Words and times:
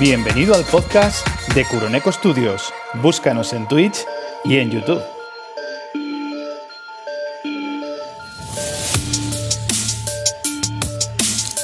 Bienvenido 0.00 0.54
al 0.54 0.64
podcast 0.64 1.28
de 1.54 1.62
Curoneco 1.66 2.10
Studios. 2.10 2.72
Búscanos 3.02 3.52
en 3.52 3.68
Twitch 3.68 3.98
y 4.46 4.56
en 4.56 4.70
YouTube. 4.70 5.02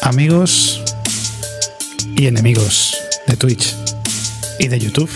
Amigos 0.03 0.83
y 2.15 2.27
enemigos 2.27 2.99
de 3.27 3.39
Twitch 3.39 3.75
y 4.59 4.69
de 4.69 4.81
YouTube. 4.81 5.11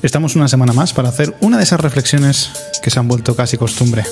Estamos 0.00 0.36
una 0.36 0.46
semana 0.46 0.72
más 0.72 0.92
para 0.92 1.08
hacer 1.08 1.34
una 1.40 1.56
de 1.56 1.64
esas 1.64 1.80
reflexiones 1.80 2.52
que 2.80 2.90
se 2.90 3.00
han 3.00 3.08
vuelto 3.08 3.34
casi 3.34 3.56
costumbre. 3.56 4.04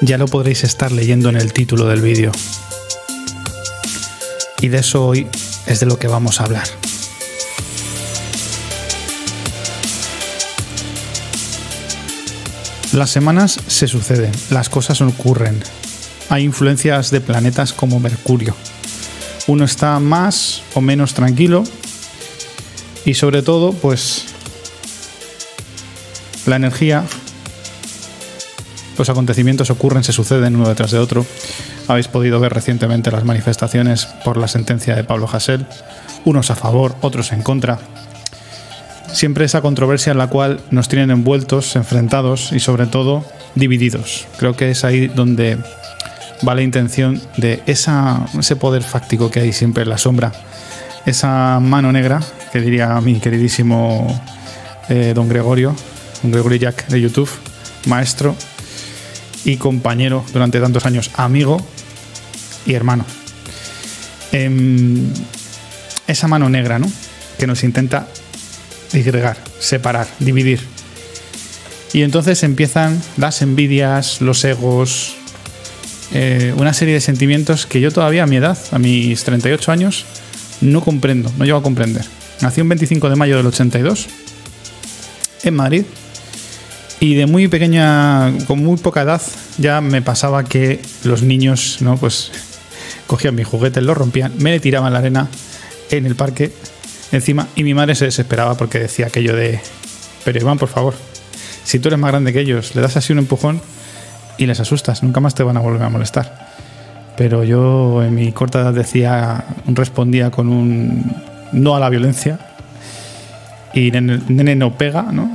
Ya 0.00 0.16
lo 0.16 0.26
podréis 0.26 0.64
estar 0.64 0.90
leyendo 0.90 1.28
en 1.28 1.36
el 1.36 1.52
título 1.52 1.84
del 1.84 2.00
vídeo. 2.00 2.32
Y 4.60 4.68
de 4.68 4.78
eso 4.78 5.06
hoy 5.06 5.26
es 5.66 5.80
de 5.80 5.86
lo 5.86 5.98
que 5.98 6.08
vamos 6.08 6.40
a 6.40 6.44
hablar. 6.44 6.66
Las 12.92 13.10
semanas 13.10 13.58
se 13.66 13.88
suceden, 13.88 14.30
las 14.50 14.68
cosas 14.68 15.00
ocurren. 15.00 15.60
Hay 16.28 16.44
influencias 16.44 17.10
de 17.10 17.20
planetas 17.20 17.72
como 17.72 17.98
Mercurio. 17.98 18.54
Uno 19.48 19.64
está 19.64 19.98
más 19.98 20.62
o 20.74 20.80
menos 20.80 21.12
tranquilo 21.12 21.64
y 23.04 23.14
sobre 23.14 23.42
todo, 23.42 23.72
pues 23.72 24.26
la 26.46 26.56
energía, 26.56 27.04
los 28.96 29.08
acontecimientos 29.08 29.70
ocurren, 29.70 30.04
se 30.04 30.12
suceden 30.12 30.56
uno 30.56 30.68
detrás 30.68 30.90
de 30.90 30.98
otro. 30.98 31.26
Habéis 31.88 32.08
podido 32.08 32.40
ver 32.40 32.52
recientemente 32.52 33.10
las 33.10 33.24
manifestaciones 33.24 34.06
por 34.24 34.36
la 34.36 34.48
sentencia 34.48 34.94
de 34.94 35.04
Pablo 35.04 35.28
Hasél, 35.30 35.66
unos 36.24 36.50
a 36.50 36.56
favor, 36.56 36.96
otros 37.00 37.32
en 37.32 37.42
contra 37.42 37.78
siempre 39.14 39.44
esa 39.44 39.62
controversia 39.62 40.12
en 40.12 40.18
la 40.18 40.26
cual 40.26 40.60
nos 40.70 40.88
tienen 40.88 41.10
envueltos, 41.10 41.76
enfrentados 41.76 42.52
y 42.52 42.60
sobre 42.60 42.86
todo 42.86 43.24
divididos. 43.54 44.26
Creo 44.38 44.56
que 44.56 44.70
es 44.70 44.84
ahí 44.84 45.06
donde 45.06 45.56
va 46.46 46.54
la 46.54 46.62
intención 46.62 47.20
de 47.36 47.62
ese 47.66 48.56
poder 48.56 48.82
fáctico 48.82 49.30
que 49.30 49.40
hay 49.40 49.52
siempre 49.52 49.84
en 49.84 49.88
la 49.88 49.98
sombra, 49.98 50.32
esa 51.06 51.60
mano 51.60 51.92
negra, 51.92 52.20
que 52.52 52.60
diría 52.60 53.00
mi 53.00 53.20
queridísimo 53.20 54.20
eh, 54.88 55.12
don 55.14 55.28
Gregorio, 55.28 55.74
don 56.22 56.32
Gregorio 56.32 56.58
Jack 56.58 56.88
de 56.88 57.00
YouTube, 57.00 57.30
maestro 57.86 58.34
y 59.44 59.56
compañero 59.56 60.24
durante 60.32 60.60
tantos 60.60 60.86
años, 60.86 61.10
amigo 61.14 61.64
y 62.66 62.74
hermano. 62.74 63.04
Em, 64.32 65.08
esa 66.06 66.28
mano 66.28 66.48
negra, 66.48 66.78
¿no? 66.78 66.90
Que 67.38 67.46
nos 67.46 67.62
intenta 67.64 68.08
disgregar, 68.92 69.36
separar, 69.58 70.06
dividir. 70.18 70.60
Y 71.92 72.02
entonces 72.02 72.42
empiezan 72.42 73.00
las 73.16 73.42
envidias, 73.42 74.20
los 74.20 74.44
egos, 74.44 75.14
eh, 76.12 76.52
una 76.56 76.72
serie 76.72 76.94
de 76.94 77.00
sentimientos 77.00 77.66
que 77.66 77.80
yo 77.80 77.92
todavía 77.92 78.24
a 78.24 78.26
mi 78.26 78.36
edad, 78.36 78.58
a 78.72 78.78
mis 78.78 79.22
38 79.24 79.70
años, 79.70 80.04
no 80.60 80.80
comprendo, 80.80 81.32
no 81.38 81.44
llego 81.44 81.58
a 81.58 81.62
comprender. 81.62 82.04
Nací 82.40 82.60
un 82.60 82.68
25 82.68 83.10
de 83.10 83.16
mayo 83.16 83.36
del 83.36 83.46
82 83.46 84.06
en 85.44 85.54
Madrid 85.54 85.84
y 87.04 87.14
de 87.14 87.26
muy 87.26 87.48
pequeña, 87.48 88.32
con 88.46 88.64
muy 88.64 88.78
poca 88.78 89.02
edad, 89.02 89.20
ya 89.58 89.82
me 89.82 90.00
pasaba 90.00 90.42
que 90.44 90.80
los 91.02 91.22
niños, 91.22 91.76
¿no? 91.80 91.98
Pues 91.98 92.32
cogían 93.06 93.34
mis 93.34 93.46
juguetes, 93.46 93.82
los 93.82 93.94
rompían, 93.94 94.32
me 94.38 94.58
tiraban 94.58 94.90
la 94.90 95.00
arena 95.00 95.28
en 95.90 96.06
el 96.06 96.16
parque 96.16 96.50
encima 97.12 97.46
y 97.56 97.62
mi 97.62 97.74
madre 97.74 97.94
se 97.94 98.06
desesperaba 98.06 98.56
porque 98.56 98.78
decía 98.78 99.08
aquello 99.08 99.36
de, 99.36 99.60
pero 100.24 100.40
Iván, 100.40 100.56
por 100.56 100.70
favor, 100.70 100.94
si 101.62 101.78
tú 101.78 101.88
eres 101.88 102.00
más 102.00 102.10
grande 102.10 102.32
que 102.32 102.40
ellos, 102.40 102.74
le 102.74 102.80
das 102.80 102.96
así 102.96 103.12
un 103.12 103.18
empujón 103.18 103.60
y 104.38 104.46
les 104.46 104.58
asustas, 104.60 105.02
nunca 105.02 105.20
más 105.20 105.34
te 105.34 105.42
van 105.42 105.58
a 105.58 105.60
volver 105.60 105.82
a 105.82 105.90
molestar. 105.90 106.54
Pero 107.18 107.44
yo 107.44 108.02
en 108.02 108.14
mi 108.14 108.32
corta 108.32 108.62
edad 108.62 108.72
decía, 108.72 109.44
respondía 109.66 110.30
con 110.30 110.48
un 110.48 111.14
no 111.52 111.76
a 111.76 111.80
la 111.80 111.90
violencia 111.90 112.38
y 113.74 113.90
nene, 113.90 114.56
no 114.56 114.78
pega, 114.78 115.02
¿no? 115.12 115.30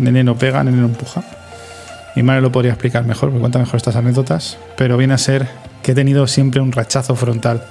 Nene 0.00 0.24
no 0.24 0.36
pega, 0.36 0.64
nene 0.64 0.78
no 0.78 0.86
empuja. 0.86 1.22
Mi 2.16 2.22
madre 2.22 2.40
lo 2.40 2.50
podría 2.50 2.72
explicar 2.72 3.04
mejor, 3.04 3.28
porque 3.28 3.40
cuenta 3.40 3.58
mejor 3.58 3.76
estas 3.76 3.96
anécdotas, 3.96 4.58
pero 4.76 4.96
viene 4.96 5.14
a 5.14 5.18
ser 5.18 5.48
que 5.82 5.92
he 5.92 5.94
tenido 5.94 6.26
siempre 6.26 6.60
un 6.60 6.72
rechazo 6.72 7.14
frontal 7.14 7.64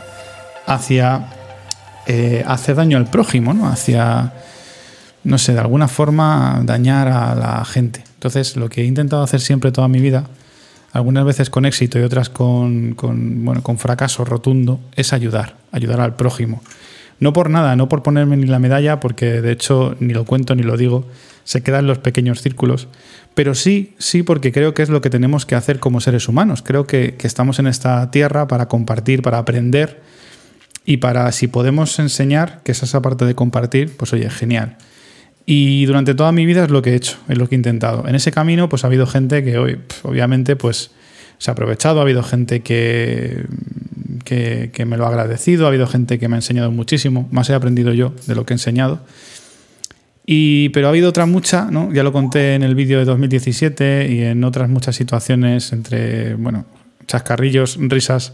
hacia 0.65 1.27
eh, 2.11 2.43
hace 2.47 2.73
daño 2.73 2.97
al 2.97 3.05
prójimo, 3.05 3.53
¿no? 3.53 3.67
Hacia, 3.67 4.33
no 5.23 5.37
sé, 5.37 5.53
de 5.53 5.59
alguna 5.59 5.87
forma 5.87 6.61
dañar 6.63 7.07
a 7.07 7.35
la 7.35 7.63
gente. 7.65 8.03
Entonces, 8.15 8.55
lo 8.55 8.69
que 8.69 8.81
he 8.81 8.85
intentado 8.85 9.21
hacer 9.21 9.41
siempre 9.41 9.71
toda 9.71 9.87
mi 9.87 9.99
vida, 9.99 10.25
algunas 10.91 11.23
veces 11.23 11.49
con 11.49 11.65
éxito 11.65 11.99
y 11.99 12.01
otras 12.01 12.29
con, 12.29 12.95
bueno, 13.45 13.61
con 13.61 13.77
fracaso 13.77 14.25
rotundo, 14.25 14.79
es 14.95 15.13
ayudar, 15.13 15.55
ayudar 15.71 16.01
al 16.01 16.15
prójimo. 16.15 16.63
No 17.19 17.33
por 17.33 17.49
nada, 17.49 17.75
no 17.75 17.89
por 17.89 18.03
ponerme 18.03 18.37
ni 18.37 18.45
la 18.45 18.59
medalla, 18.59 18.99
porque 18.99 19.41
de 19.41 19.51
hecho 19.51 19.95
ni 19.99 20.13
lo 20.13 20.25
cuento 20.25 20.55
ni 20.55 20.63
lo 20.63 20.77
digo, 20.77 21.05
se 21.43 21.61
quedan 21.63 21.87
los 21.87 21.97
pequeños 21.97 22.41
círculos, 22.41 22.87
pero 23.33 23.55
sí, 23.55 23.95
sí, 23.97 24.23
porque 24.23 24.51
creo 24.51 24.73
que 24.73 24.83
es 24.83 24.89
lo 24.89 25.01
que 25.01 25.09
tenemos 25.09 25.45
que 25.45 25.55
hacer 25.55 25.79
como 25.79 26.01
seres 26.01 26.27
humanos. 26.27 26.61
Creo 26.61 26.85
que, 26.85 27.15
que 27.15 27.27
estamos 27.27 27.59
en 27.59 27.67
esta 27.67 28.11
tierra 28.11 28.47
para 28.47 28.67
compartir, 28.67 29.21
para 29.21 29.37
aprender 29.37 30.01
y 30.85 30.97
para 30.97 31.31
si 31.31 31.47
podemos 31.47 31.99
enseñar, 31.99 32.61
que 32.63 32.71
es 32.71 32.83
esa 32.83 33.01
parte 33.01 33.25
de 33.25 33.35
compartir, 33.35 33.95
pues 33.95 34.13
oye, 34.13 34.29
genial. 34.29 34.77
Y 35.45 35.85
durante 35.85 36.13
toda 36.13 36.31
mi 36.31 36.45
vida 36.45 36.63
es 36.63 36.69
lo 36.69 36.81
que 36.81 36.91
he 36.91 36.95
hecho, 36.95 37.17
es 37.27 37.37
lo 37.37 37.49
que 37.49 37.55
he 37.55 37.57
intentado. 37.57 38.07
En 38.07 38.15
ese 38.15 38.31
camino, 38.31 38.69
pues 38.69 38.83
ha 38.83 38.87
habido 38.87 39.07
gente 39.07 39.43
que 39.43 39.57
hoy, 39.57 39.79
obviamente, 40.03 40.55
pues 40.55 40.91
se 41.39 41.49
ha 41.49 41.53
aprovechado, 41.53 41.99
ha 41.99 42.03
habido 42.03 42.21
gente 42.21 42.59
que, 42.59 43.45
que, 44.29 44.85
me 44.85 44.97
lo 44.97 45.05
ha 45.05 45.09
agradecido, 45.09 45.65
ha 45.65 45.69
habido 45.69 45.87
gente 45.87 46.19
que 46.19 46.27
me 46.27 46.35
ha 46.35 46.37
enseñado 46.37 46.71
muchísimo, 46.71 47.27
más 47.31 47.49
he 47.49 47.53
aprendido 47.53 47.93
yo 47.93 48.13
de 48.27 48.35
lo 48.35 48.45
que 48.45 48.53
he 48.53 48.55
enseñado. 48.55 48.99
Y, 50.25 50.69
pero 50.69 50.87
ha 50.87 50.89
habido 50.91 51.09
otra 51.09 51.25
mucha, 51.25 51.71
¿no? 51.71 51.91
ya 51.91 52.03
lo 52.03 52.13
conté 52.13 52.53
en 52.53 52.61
el 52.61 52.75
vídeo 52.75 52.99
de 52.99 53.05
2017 53.05 54.07
y 54.11 54.21
en 54.21 54.43
otras 54.43 54.69
muchas 54.69 54.95
situaciones 54.95 55.73
entre, 55.73 56.35
bueno, 56.35 56.65
chascarrillos, 57.07 57.77
risas 57.79 58.33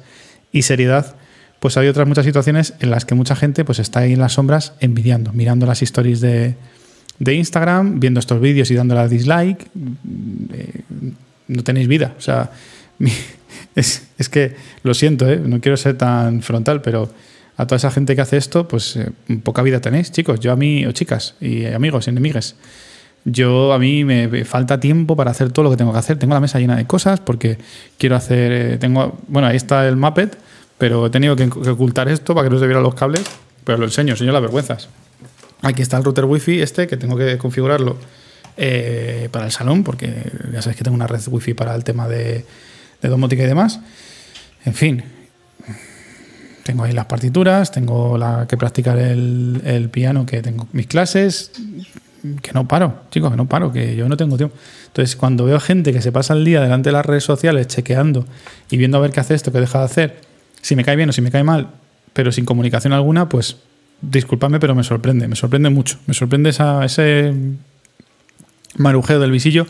y 0.51 0.63
seriedad, 0.63 1.16
pues 1.61 1.78
hay 1.78 1.88
otras 1.88 2.07
muchas 2.07 2.25
situaciones 2.25 2.73
en 2.79 2.91
las 2.91 3.06
que 3.06 3.16
mucha 3.16 3.35
gente 3.35 3.63
pues 3.63 3.79
está 3.79 4.01
ahí 4.01 4.13
en 4.13 4.19
las 4.19 4.33
sombras 4.33 4.73
envidiando, 4.81 5.31
mirando 5.31 5.66
las 5.66 5.81
stories 5.81 6.19
de, 6.19 6.56
Instagram, 7.19 8.01
viendo 8.01 8.19
estos 8.19 8.41
vídeos 8.41 8.69
y 8.72 8.75
dándole 8.75 9.01
a 9.01 9.07
dislike. 9.07 9.66
Eh, 10.53 10.81
no 11.47 11.63
tenéis 11.63 11.88
vida. 11.88 12.13
O 12.17 12.22
sea, 12.22 12.51
es, 13.75 14.30
que 14.30 14.56
lo 14.84 14.94
siento, 14.94 15.30
¿eh? 15.30 15.40
no 15.44 15.59
quiero 15.62 15.78
ser 15.78 15.97
tan 15.97 16.41
frontal, 16.41 16.81
pero 16.81 17.09
a 17.58 17.66
toda 17.66 17.78
esa 17.78 17.91
gente 17.91 18.16
que 18.16 18.22
hace 18.22 18.38
esto, 18.38 18.68
pues 18.68 18.96
eh, 18.96 19.12
poca 19.44 19.62
vida 19.62 19.81
tenéis, 19.81 20.12
chicos. 20.12 20.40
Yo 20.40 20.52
a 20.52 20.56
mí, 20.56 20.86
o 20.86 20.91
chicas, 20.91 21.36
y 21.40 21.66
amigos, 21.66 22.08
y 22.08 22.09
enemigas. 22.09 22.56
Yo 23.24 23.74
a 23.74 23.80
mí 23.80 24.03
me 24.03 24.46
falta 24.46 24.80
tiempo 24.80 25.16
para 25.16 25.31
hacer 25.31 25.52
todo 25.52 25.63
lo 25.63 25.72
que 25.72 25.78
tengo 25.78 25.91
que 25.91 25.97
hacer. 25.97 26.19
Tengo 26.19 26.36
la 26.36 26.40
mesa 26.40 26.59
llena 26.59 26.75
de 26.75 26.86
cosas 26.86 27.19
porque 27.19 27.58
quiero 27.97 28.16
hacer. 28.16 28.78
Tengo, 28.78 29.18
bueno, 29.28 29.47
ahí 29.47 29.56
está 29.56 29.88
el 29.88 29.96
Muppet 29.96 30.38
pero 30.78 31.06
he 31.06 31.09
tenido 31.09 31.36
que 31.36 31.46
ocultar 31.69 32.09
esto 32.09 32.36
para 32.36 32.47
que 32.47 32.53
no 32.53 32.59
se 32.59 32.66
vieran 32.66 32.84
los 32.84 32.96
cables, 32.96 33.24
pero 33.63 33.78
lo 33.78 33.86
enseño, 33.86 34.13
enseño 34.13 34.31
las 34.31 34.42
vergüenzas. 34.42 34.90
Aquí 35.62 35.81
está 35.81 35.97
el 35.97 36.03
router 36.03 36.25
wifi 36.25 36.62
este, 36.62 36.88
que 36.88 36.97
tengo 36.97 37.18
que 37.18 37.38
configurarlo 37.38 37.97
eh, 38.57 39.30
para 39.31 39.46
el 39.46 39.52
salón, 39.52 39.84
porque 39.84 40.31
ya 40.52 40.62
sabéis 40.62 40.78
que 40.78 40.84
tengo 40.84 40.96
una 40.96 41.07
red 41.07 41.22
wifi 41.28 41.53
para 41.53 41.74
el 41.75 41.84
tema 41.84 42.07
de, 42.07 42.46
domótica 43.09 43.43
y 43.43 43.47
demás. 43.47 43.79
En 44.66 44.73
fin, 44.73 45.03
tengo 46.63 46.83
ahí 46.83 46.93
las 46.93 47.05
partituras, 47.05 47.71
tengo 47.71 48.17
la 48.17 48.47
que 48.47 48.57
practicar 48.57 48.97
el, 48.97 49.62
el, 49.65 49.89
piano, 49.89 50.25
que 50.25 50.41
tengo 50.41 50.68
mis 50.71 50.88
clases, 50.88 51.51
que 52.41 52.53
no 52.53 52.68
paro, 52.68 53.01
chicos, 53.12 53.31
que 53.31 53.38
no 53.38 53.47
paro, 53.47 53.71
que 53.71 53.95
yo 53.95 54.09
no 54.09 54.18
tengo 54.18 54.38
tiempo. 54.38 54.56
Entonces, 54.88 55.15
cuando 55.15 55.45
veo 55.45 55.59
gente 55.59 55.94
que 55.94 56.01
se 56.01 56.12
pasa 56.12 56.33
el 56.33 56.44
día 56.44 56.62
delante 56.62 56.89
de 56.89 56.94
las 56.94 57.06
redes 57.06 57.24
sociales 57.24 57.68
chequeando 57.68 58.25
y 58.69 58.77
viendo 58.77 58.97
a 58.97 59.01
ver 59.01 59.12
qué 59.12 59.19
hace 59.19 59.35
esto, 59.35 59.51
qué 59.51 59.59
deja 59.59 59.80
de 59.80 59.85
hacer, 59.85 60.21
si 60.62 60.75
me 60.75 60.83
cae 60.83 60.95
bien 60.95 61.09
o 61.09 61.13
si 61.13 61.21
me 61.21 61.31
cae 61.31 61.44
mal, 61.44 61.69
pero 62.13 62.31
sin 62.31 62.45
comunicación 62.45 62.94
alguna, 62.94 63.30
pues 63.30 63.57
discúlpame, 64.01 64.59
pero 64.59 64.74
me 64.74 64.83
sorprende, 64.83 65.27
me 65.27 65.35
sorprende 65.35 65.69
mucho. 65.69 66.00
Me 66.07 66.13
sorprende 66.13 66.50
esa, 66.50 66.83
ese 66.85 67.33
marujeo 68.77 69.19
del 69.19 69.31
visillo, 69.31 69.68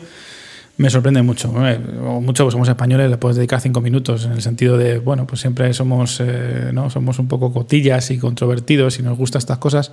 me 0.78 0.90
sorprende 0.90 1.22
mucho. 1.22 1.50
O 1.50 2.20
mucho, 2.20 2.44
pues 2.44 2.52
somos 2.52 2.68
españoles, 2.68 3.10
le 3.10 3.16
puedes 3.16 3.36
dedicar 3.36 3.60
cinco 3.60 3.80
minutos 3.80 4.24
en 4.26 4.32
el 4.32 4.42
sentido 4.42 4.76
de, 4.76 4.98
bueno, 4.98 5.26
pues 5.26 5.40
siempre 5.40 5.72
somos, 5.72 6.20
eh, 6.20 6.70
¿no? 6.72 6.90
somos 6.90 7.18
un 7.18 7.28
poco 7.28 7.52
cotillas 7.52 8.10
y 8.10 8.18
controvertidos 8.18 8.98
y 8.98 9.02
nos 9.02 9.16
gustan 9.16 9.38
estas 9.38 9.58
cosas, 9.58 9.92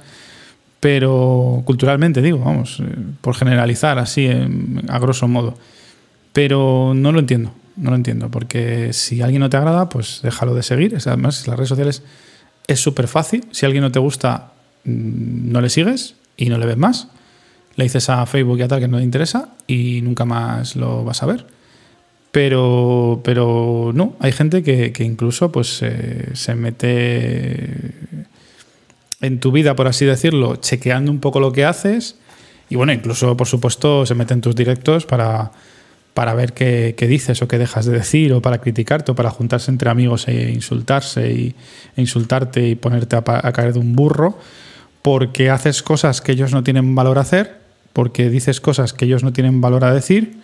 pero 0.80 1.62
culturalmente 1.66 2.22
digo, 2.22 2.40
vamos, 2.40 2.82
eh, 2.82 2.96
por 3.22 3.36
generalizar 3.36 3.98
así, 3.98 4.30
a 4.90 5.00
grosso 5.00 5.28
modo. 5.28 5.58
Pero 6.34 6.94
no 6.96 7.12
lo 7.12 7.20
entiendo, 7.20 7.54
no 7.78 7.92
lo 7.92 7.96
entiendo, 7.96 8.30
porque 8.30 8.92
si 8.92 9.22
alguien 9.22 9.40
no 9.40 9.50
te 9.50 9.58
agrada, 9.58 9.88
pues 9.88 10.20
déjalo 10.24 10.54
de 10.56 10.64
seguir. 10.64 10.98
Además, 11.06 11.48
las 11.48 11.56
redes 11.56 11.70
sociales 11.70 12.04
es 12.68 12.80
súper 12.80 13.08
fácil. 13.08 13.46
Si 13.52 13.66
alguien 13.66 13.84
no 13.84 13.92
te 13.92 14.00
gusta, 14.00 14.52
mm, 14.84 15.52
no 15.52 15.62
le 15.62 15.70
sigues 15.70 16.16
y 16.36 16.50
no 16.50 16.58
le 16.58 16.66
ves 16.66 16.78
más. 16.78 17.08
Le 17.76 17.86
dices 17.86 18.10
a 18.10 18.26
Facebook 18.26 18.60
y 18.60 18.62
a 18.64 18.68
tal 18.68 18.80
que 18.80 18.88
no 18.88 18.98
le 18.98 19.04
interesa 19.04 19.50
y 19.68 20.02
nunca 20.02 20.26
más 20.26 20.76
lo 20.76 21.04
vas 21.04 21.24
a 21.24 21.26
ver. 21.26 21.46
Pero, 22.34 23.22
pero 23.24 23.92
no, 23.94 24.16
hay 24.20 24.32
gente 24.32 24.64
que, 24.64 24.92
incluso 25.04 25.52
pues, 25.52 25.82
eh, 25.84 26.32
se 26.34 26.56
mete 26.56 27.94
en 29.22 29.40
tu 29.40 29.52
vida, 29.52 29.76
por 29.76 29.88
así 29.88 30.06
decirlo, 30.06 30.56
chequeando 30.56 31.12
un 31.12 31.20
poco 31.20 31.40
lo 31.40 31.52
que 31.52 31.64
haces. 31.64 32.18
Y 32.70 32.76
bueno, 32.76 32.92
incluso, 32.92 33.38
por 33.38 33.48
supuesto, 33.48 34.06
se 34.06 34.16
mete 34.16 34.34
en 34.34 34.42
tus 34.42 34.56
directos 34.56 35.06
para, 35.06 35.52
para 36.14 36.34
ver 36.34 36.54
qué, 36.54 36.96
dices 37.00 37.42
o 37.42 37.48
qué 37.48 37.58
dejas 37.58 37.86
de 37.86 37.94
decir, 37.94 38.34
o 38.34 38.42
para 38.42 38.60
criticarte, 38.60 39.12
o 39.12 39.16
para 39.16 39.30
juntarse 39.30 39.72
entre 39.72 39.90
amigos 39.90 40.28
e 40.28 40.52
insultarse 40.52 41.32
y, 41.32 41.56
e 41.96 42.02
insultarte 42.02 42.68
y 42.68 42.76
ponerte 42.76 43.16
a, 43.16 43.24
a, 43.26 43.52
caer 43.54 43.74
de 43.74 43.80
un 43.80 43.96
burro, 43.96 44.38
porque 45.02 45.50
haces 45.50 45.84
cosas 45.84 46.20
que 46.22 46.32
ellos 46.32 46.52
no 46.52 46.64
tienen 46.64 46.96
valor 46.96 47.20
hacer, 47.20 47.63
porque 47.94 48.30
dices 48.30 48.60
cosas 48.60 48.94
que 48.94 49.06
ellos 49.06 49.24
no 49.24 49.34
tienen 49.34 49.62
valor 49.62 49.86
a 49.86 49.94
decir 49.94 50.42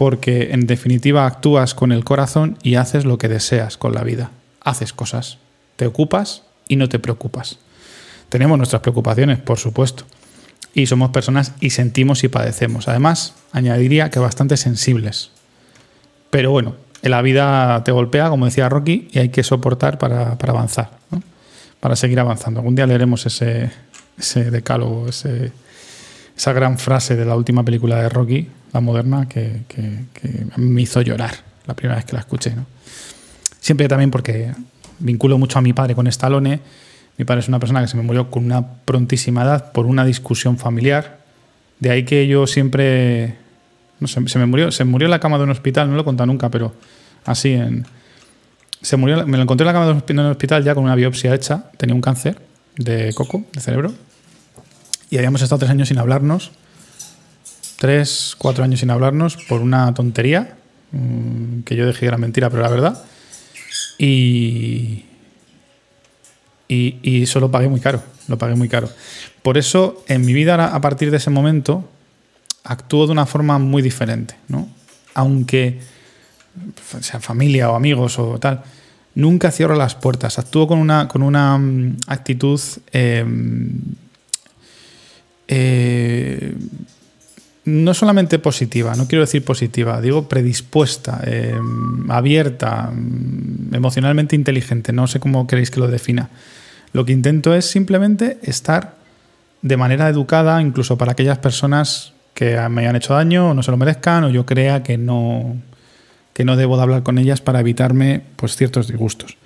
porque 0.00 0.52
en 0.52 0.66
definitiva 0.66 1.26
actúas 1.26 1.74
con 1.74 1.92
el 1.92 2.04
corazón 2.04 2.56
y 2.62 2.76
haces 2.76 3.04
lo 3.04 3.18
que 3.18 3.28
deseas 3.28 3.76
con 3.76 3.92
la 3.92 4.02
vida. 4.02 4.30
Haces 4.62 4.94
cosas, 4.94 5.36
te 5.76 5.86
ocupas 5.86 6.42
y 6.68 6.76
no 6.76 6.88
te 6.88 6.98
preocupas. 6.98 7.58
Tenemos 8.30 8.56
nuestras 8.56 8.80
preocupaciones, 8.80 9.40
por 9.40 9.58
supuesto, 9.58 10.04
y 10.72 10.86
somos 10.86 11.10
personas 11.10 11.52
y 11.60 11.68
sentimos 11.68 12.24
y 12.24 12.28
padecemos. 12.28 12.88
Además, 12.88 13.34
añadiría 13.52 14.08
que 14.08 14.18
bastante 14.18 14.56
sensibles. 14.56 15.32
Pero 16.30 16.50
bueno, 16.50 16.76
en 17.02 17.10
la 17.10 17.20
vida 17.20 17.84
te 17.84 17.92
golpea, 17.92 18.30
como 18.30 18.46
decía 18.46 18.70
Rocky, 18.70 19.08
y 19.12 19.18
hay 19.18 19.28
que 19.28 19.42
soportar 19.42 19.98
para, 19.98 20.38
avanzar, 20.40 20.92
para 21.78 21.94
seguir 21.94 22.20
avanzando. 22.20 22.60
Algún 22.60 22.74
día 22.74 22.86
leeremos 22.86 23.26
ese, 23.26 23.70
ese 24.16 24.50
decálogo, 24.50 25.08
esa 26.40 26.54
gran 26.54 26.78
frase 26.78 27.16
de 27.16 27.26
la 27.26 27.36
última 27.36 27.62
película 27.66 28.00
de 28.02 28.08
Rocky, 28.08 28.48
la 28.72 28.80
moderna, 28.80 29.28
que, 29.28 29.60
me 30.56 30.80
hizo 30.80 31.02
llorar 31.02 31.32
la 31.66 31.74
primera 31.74 31.96
vez 31.96 32.06
que 32.06 32.14
la 32.14 32.20
escuché. 32.20 32.54
¿no? 32.56 32.64
Siempre 33.60 33.88
también 33.88 34.10
porque 34.10 34.50
vinculo 35.00 35.36
mucho 35.36 35.58
a 35.58 35.62
mi 35.62 35.74
padre 35.74 35.94
con 35.94 36.06
Stallone. 36.06 36.60
Mi 37.18 37.26
padre 37.26 37.40
es 37.40 37.48
una 37.48 37.58
persona 37.58 37.82
que 37.82 37.88
se 37.88 37.98
me 37.98 38.02
murió 38.02 38.30
con 38.30 38.46
una 38.46 38.66
prontísima 38.66 39.42
edad 39.42 39.70
por 39.72 39.84
una 39.84 40.02
discusión 40.06 40.56
familiar. 40.56 41.18
De 41.78 41.90
ahí 41.90 42.06
que 42.06 42.26
yo 42.26 42.46
siempre. 42.46 43.36
Se 44.06 44.38
me 44.38 44.46
murió, 44.46 44.72
se 44.72 44.84
murió 44.84 45.08
en 45.08 45.10
la 45.10 45.20
cama 45.20 45.36
de 45.36 45.44
un 45.44 45.50
hospital, 45.50 45.90
no 45.90 45.94
lo 45.94 46.00
he 46.00 46.04
contado 46.04 46.26
nunca, 46.26 46.48
pero 46.48 46.72
así 47.26 47.52
en. 47.52 47.84
Se 48.80 48.96
murió, 48.96 49.26
me 49.26 49.36
lo 49.36 49.42
encontré 49.42 49.64
en 49.64 49.66
la 49.66 49.72
cama 49.74 49.84
de 49.84 49.92
un 49.92 50.30
hospital 50.30 50.64
ya 50.64 50.74
con 50.74 50.84
una 50.84 50.94
biopsia 50.94 51.34
hecha. 51.34 51.70
Tenía 51.76 51.94
un 51.94 52.00
cáncer 52.00 52.40
de 52.78 53.12
coco, 53.12 53.44
de 53.52 53.60
cerebro. 53.60 53.92
Y 55.10 55.18
habíamos 55.18 55.42
estado 55.42 55.58
tres 55.58 55.70
años 55.70 55.88
sin 55.88 55.98
hablarnos 55.98 56.52
tres, 57.80 58.34
cuatro 58.36 58.62
años 58.62 58.80
sin 58.80 58.90
hablarnos 58.90 59.38
por 59.48 59.62
una 59.62 59.94
tontería, 59.94 60.54
mm, 60.92 61.60
que 61.62 61.76
yo 61.76 61.86
dije 61.86 62.00
que 62.00 62.06
era 62.06 62.18
mentira, 62.18 62.50
pero 62.50 62.62
la 62.62 62.68
verdad. 62.68 63.04
Y, 63.96 65.06
y, 66.68 67.22
eso 67.22 67.40
lo 67.40 67.50
pagué 67.50 67.68
muy 67.68 67.80
caro, 67.80 68.02
lo 68.28 68.36
pagué 68.36 68.54
muy 68.54 68.68
caro. 68.68 68.90
Por 69.42 69.56
eso, 69.56 70.04
en 70.08 70.26
mi 70.26 70.34
vida, 70.34 70.74
a 70.74 70.80
partir 70.82 71.10
de 71.10 71.16
ese 71.16 71.30
momento, 71.30 71.88
actúo 72.64 73.06
de 73.06 73.12
una 73.12 73.24
forma 73.24 73.58
muy 73.58 73.80
diferente, 73.80 74.36
¿no? 74.48 74.68
Aunque 75.14 75.80
sea 77.00 77.18
familia 77.18 77.70
o 77.70 77.76
amigos 77.76 78.18
o 78.18 78.38
tal, 78.38 78.62
nunca 79.14 79.50
cierro 79.50 79.74
las 79.74 79.94
puertas. 79.94 80.38
Actúo 80.38 80.68
con 80.68 80.78
una, 80.78 81.08
con 81.08 81.22
una 81.22 81.56
mm, 81.56 81.96
actitud 82.08 82.60
em, 82.92 83.80
eh, 85.52 86.54
no 87.64 87.92
solamente 87.92 88.38
positiva, 88.38 88.94
no 88.94 89.08
quiero 89.08 89.22
decir 89.22 89.44
positiva, 89.44 90.00
digo 90.00 90.28
predispuesta, 90.28 91.20
eh, 91.26 91.58
abierta, 92.08 92.92
mm, 92.94 93.74
emocionalmente 93.74 94.36
inteligente, 94.36 94.92
no 94.92 95.08
sé 95.08 95.18
cómo 95.18 95.48
queréis 95.48 95.72
que 95.72 95.80
lo 95.80 95.88
defina. 95.88 96.30
Lo 96.92 97.04
que 97.04 97.12
intento 97.12 97.52
es 97.52 97.64
simplemente 97.64 98.38
estar 98.42 98.94
de 99.62 99.76
manera 99.76 100.08
educada, 100.08 100.62
incluso 100.62 100.96
para 100.96 101.12
aquellas 101.12 101.38
personas 101.38 102.12
que 102.32 102.56
me 102.68 102.82
hayan 102.82 102.94
hecho 102.94 103.14
daño 103.14 103.50
o 103.50 103.54
no 103.54 103.64
se 103.64 103.72
lo 103.72 103.76
merezcan, 103.76 104.24
o 104.24 104.30
yo 104.30 104.46
crea 104.46 104.84
que 104.84 104.98
no, 104.98 105.56
que 106.32 106.44
no 106.44 106.56
debo 106.56 106.76
de 106.76 106.84
hablar 106.84 107.02
con 107.02 107.18
ellas 107.18 107.40
para 107.40 107.58
evitarme 107.58 108.22
pues, 108.36 108.54
ciertos 108.54 108.86
disgustos. 108.86 109.36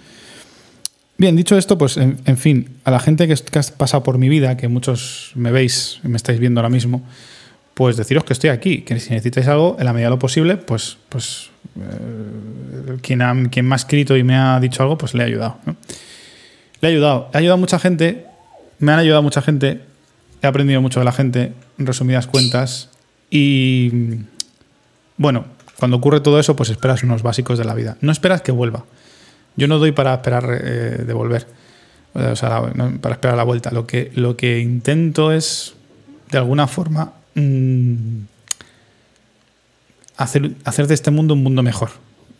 Bien, 1.17 1.37
dicho 1.37 1.57
esto, 1.57 1.79
pues 1.79 1.97
en, 1.97 2.37
fin, 2.37 2.71
a 2.85 2.91
la 2.91 2.99
gente 2.99 3.29
que, 3.29 3.35
que 3.37 3.59
ha 3.59 3.63
pasado 3.77 4.03
por 4.03 4.19
mi 4.19 4.29
vida, 4.29 4.57
que 4.57 4.67
muchos 4.67 5.31
me 5.37 5.53
veis 5.53 6.01
y 6.03 6.09
me 6.09 6.17
estáis 6.17 6.41
viendo 6.41 6.61
ahora 6.61 6.71
mismo, 6.71 7.03
pues 7.75 7.97
deciros 7.97 8.25
que 8.25 8.33
estoy 8.33 8.51
aquí, 8.51 8.83
que 8.83 8.99
si 8.99 9.11
necesitáis 9.11 9.47
algo, 9.47 9.77
en 9.79 9.85
la 9.85 9.93
medida 9.93 10.07
de 10.07 10.11
lo 10.11 10.19
posible, 10.19 10.57
pues, 10.57 10.97
pues 11.09 11.51
eh, 11.77 12.97
quien, 13.01 13.49
quien 13.49 13.67
me 13.67 13.75
ha 13.75 13.77
escrito 13.77 14.17
y 14.17 14.25
me 14.25 14.37
ha 14.37 14.59
dicho 14.59 14.83
algo, 14.83 14.99
pues 14.99 15.15
le 15.15 15.23
he 15.23 15.27
ayudado. 15.27 15.59
Le 16.81 16.89
he 16.89 16.93
ayudado. 16.93 17.31
He 17.33 17.39
ayudado 17.39 17.55
a 17.55 17.61
mucha 17.61 17.79
gente, 17.79 18.27
me 18.81 18.93
han 18.93 18.99
ayudado 18.99 19.23
mucha 19.23 19.41
gente, 19.41 19.83
he 20.43 20.47
aprendido 20.49 20.81
mucho 20.83 20.99
de 20.99 21.05
la 21.05 21.13
gente, 21.13 21.53
en 21.79 21.87
resumidas 21.87 22.27
cuentas, 22.27 22.91
y 23.31 23.91
bueno, 25.17 25.47
cuando 25.79 25.97
ocurre 25.97 26.21
todo 26.21 26.39
eso, 26.39 26.57
pues 26.57 26.71
esperas 26.71 27.03
unos 27.03 27.23
básicos 27.23 27.59
de 27.59 27.65
la 27.65 27.75
vida. 27.75 27.97
No 28.01 28.13
esperas 28.13 28.43
que 28.43 28.53
vuelva. 28.53 28.85
Yo 29.57 29.69
no 29.69 29.79
doy 29.79 29.93
para 29.93 30.15
esperar 30.15 30.45
eh, 30.51 31.05
de 31.07 31.13
volver, 31.13 31.47
o 32.15 32.37
sea, 32.37 32.63
para 33.01 33.15
esperar 33.15 33.37
la 33.37 33.45
vuelta. 33.45 33.71
Lo 33.71 33.87
que, 33.87 34.11
lo 34.15 34.37
que 34.37 34.61
intento 34.61 35.33
es, 35.33 35.75
de 36.31 36.39
alguna 36.39 36.67
forma, 36.67 37.13
Mm, 37.35 38.27
hacer, 40.17 40.53
hacer 40.65 40.87
de 40.87 40.95
este 40.95 41.11
mundo 41.11 41.35
un 41.35 41.43
mundo 41.43 41.63
mejor, 41.63 41.91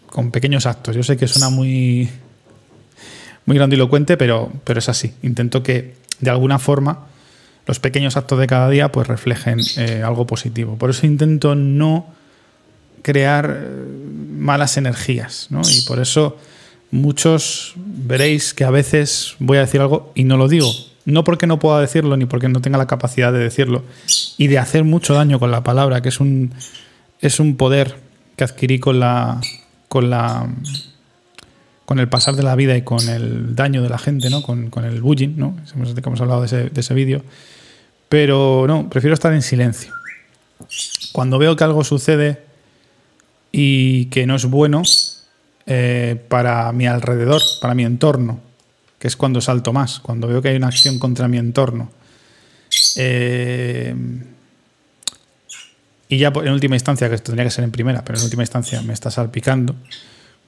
con 0.07 0.31
pequeños 0.31 0.67
actos. 0.67 0.95
Yo 0.95 1.03
sé 1.03 1.17
que 1.17 1.27
suena 1.27 1.51
muy, 1.51 2.09
muy 3.47 3.57
grandilocuente, 3.57 4.17
pero, 4.17 4.53
pero 4.65 4.79
es 4.79 4.89
así. 4.89 5.15
Intento 5.23 5.63
que 5.63 5.97
de 6.21 6.31
alguna 6.31 6.59
forma 6.59 7.07
los 7.67 7.81
pequeños 7.81 8.17
actos 8.17 8.39
de 8.39 8.47
cada 8.47 8.69
día 8.69 8.93
pues 8.93 9.09
reflejen 9.09 9.59
eh, 9.77 10.03
algo 10.05 10.27
positivo. 10.27 10.77
Por 10.77 10.91
eso 10.91 11.07
intento 11.07 11.55
no 11.55 12.07
crear 13.03 13.63
eh, 13.63 13.85
malas 14.39 14.77
energías. 14.77 15.49
Y 15.51 15.83
por 15.87 15.99
eso 15.99 16.39
muchos 16.91 17.75
veréis 17.77 18.55
que 18.55 18.65
a 18.65 18.71
veces 18.71 19.35
voy 19.39 19.59
a 19.59 19.61
decir 19.61 19.81
algo 19.81 20.13
y 20.15 20.25
no 20.25 20.37
lo 20.37 20.49
digo. 20.49 20.71
No 21.05 21.23
porque 21.25 21.47
no 21.47 21.59
pueda 21.59 21.81
decirlo 21.81 22.17
ni 22.17 22.25
porque 22.25 22.49
no 22.49 22.61
tenga 22.61 22.79
la 22.79 22.87
capacidad 22.87 23.33
de 23.33 23.39
decirlo 23.39 23.85
y 24.39 24.47
de 24.47 24.59
hacer 24.59 24.85
mucho 24.85 25.15
daño 25.15 25.39
con 25.39 25.51
la 25.51 25.63
palabra, 25.63 26.01
que 26.01 26.09
es 26.09 26.21
un, 26.21 26.55
es 27.21 27.41
un 27.41 27.57
poder 27.57 27.97
que 28.37 28.45
adquirí 28.45 28.79
con 28.79 29.01
la, 29.01 29.41
con 29.89 30.09
la 30.09 30.49
con 31.85 31.99
el 31.99 32.09
pasar 32.09 32.35
de 32.35 32.43
la 32.43 32.57
vida 32.57 32.77
y 32.77 32.83
con 32.83 33.07
el 33.09 33.55
daño 33.55 33.83
de 33.83 33.89
la 33.89 33.99
gente, 33.99 34.31
¿no? 34.31 34.43
con, 34.43 34.71
el 34.85 35.03
bullying, 35.03 35.35
¿no? 35.37 35.57
hemos 35.75 36.21
hablado 36.21 36.41
de 36.41 36.47
ese, 36.47 36.71
de 36.71 36.81
ese 36.81 36.95
vídeo. 36.95 37.23
Pero 38.09 38.65
no, 38.67 38.89
prefiero 38.89 39.15
estar 39.15 39.33
en 39.33 39.43
silencio. 39.43 39.93
Cuando 41.13 41.39
veo 41.39 41.57
que 41.57 41.65
algo 41.65 41.85
sucede 41.85 42.43
y 43.53 44.07
que 44.07 44.27
no 44.27 44.35
es 44.37 44.47
bueno 44.47 44.83
eh, 45.67 46.23
para 46.29 46.71
mi 46.73 46.87
alrededor, 46.87 47.41
para 47.61 47.75
mi 47.75 47.85
entorno, 47.85 48.41
que 48.99 49.09
es 49.09 49.17
cuando 49.17 49.41
salto 49.41 49.73
más, 49.73 49.99
cuando 50.01 50.29
veo 50.29 50.43
que 50.43 50.49
hay 50.49 50.57
una 50.57 50.69
acción 50.69 50.99
contra 50.99 51.27
mi 51.27 51.39
entorno. 51.39 51.91
Eh, 52.97 53.95
y 56.09 56.19
ya 56.19 56.33
en 56.35 56.53
última 56.53 56.77
instancia, 56.77 57.09
que 57.09 57.15
esto 57.15 57.27
tendría 57.27 57.47
que 57.47 57.51
ser 57.51 57.65
en 57.65 57.71
primera, 57.71 58.05
pero 58.05 58.19
en 58.19 58.25
última 58.25 58.43
instancia 58.43 58.83
me 58.83 58.93
está 58.93 59.11
salpicando, 59.11 59.75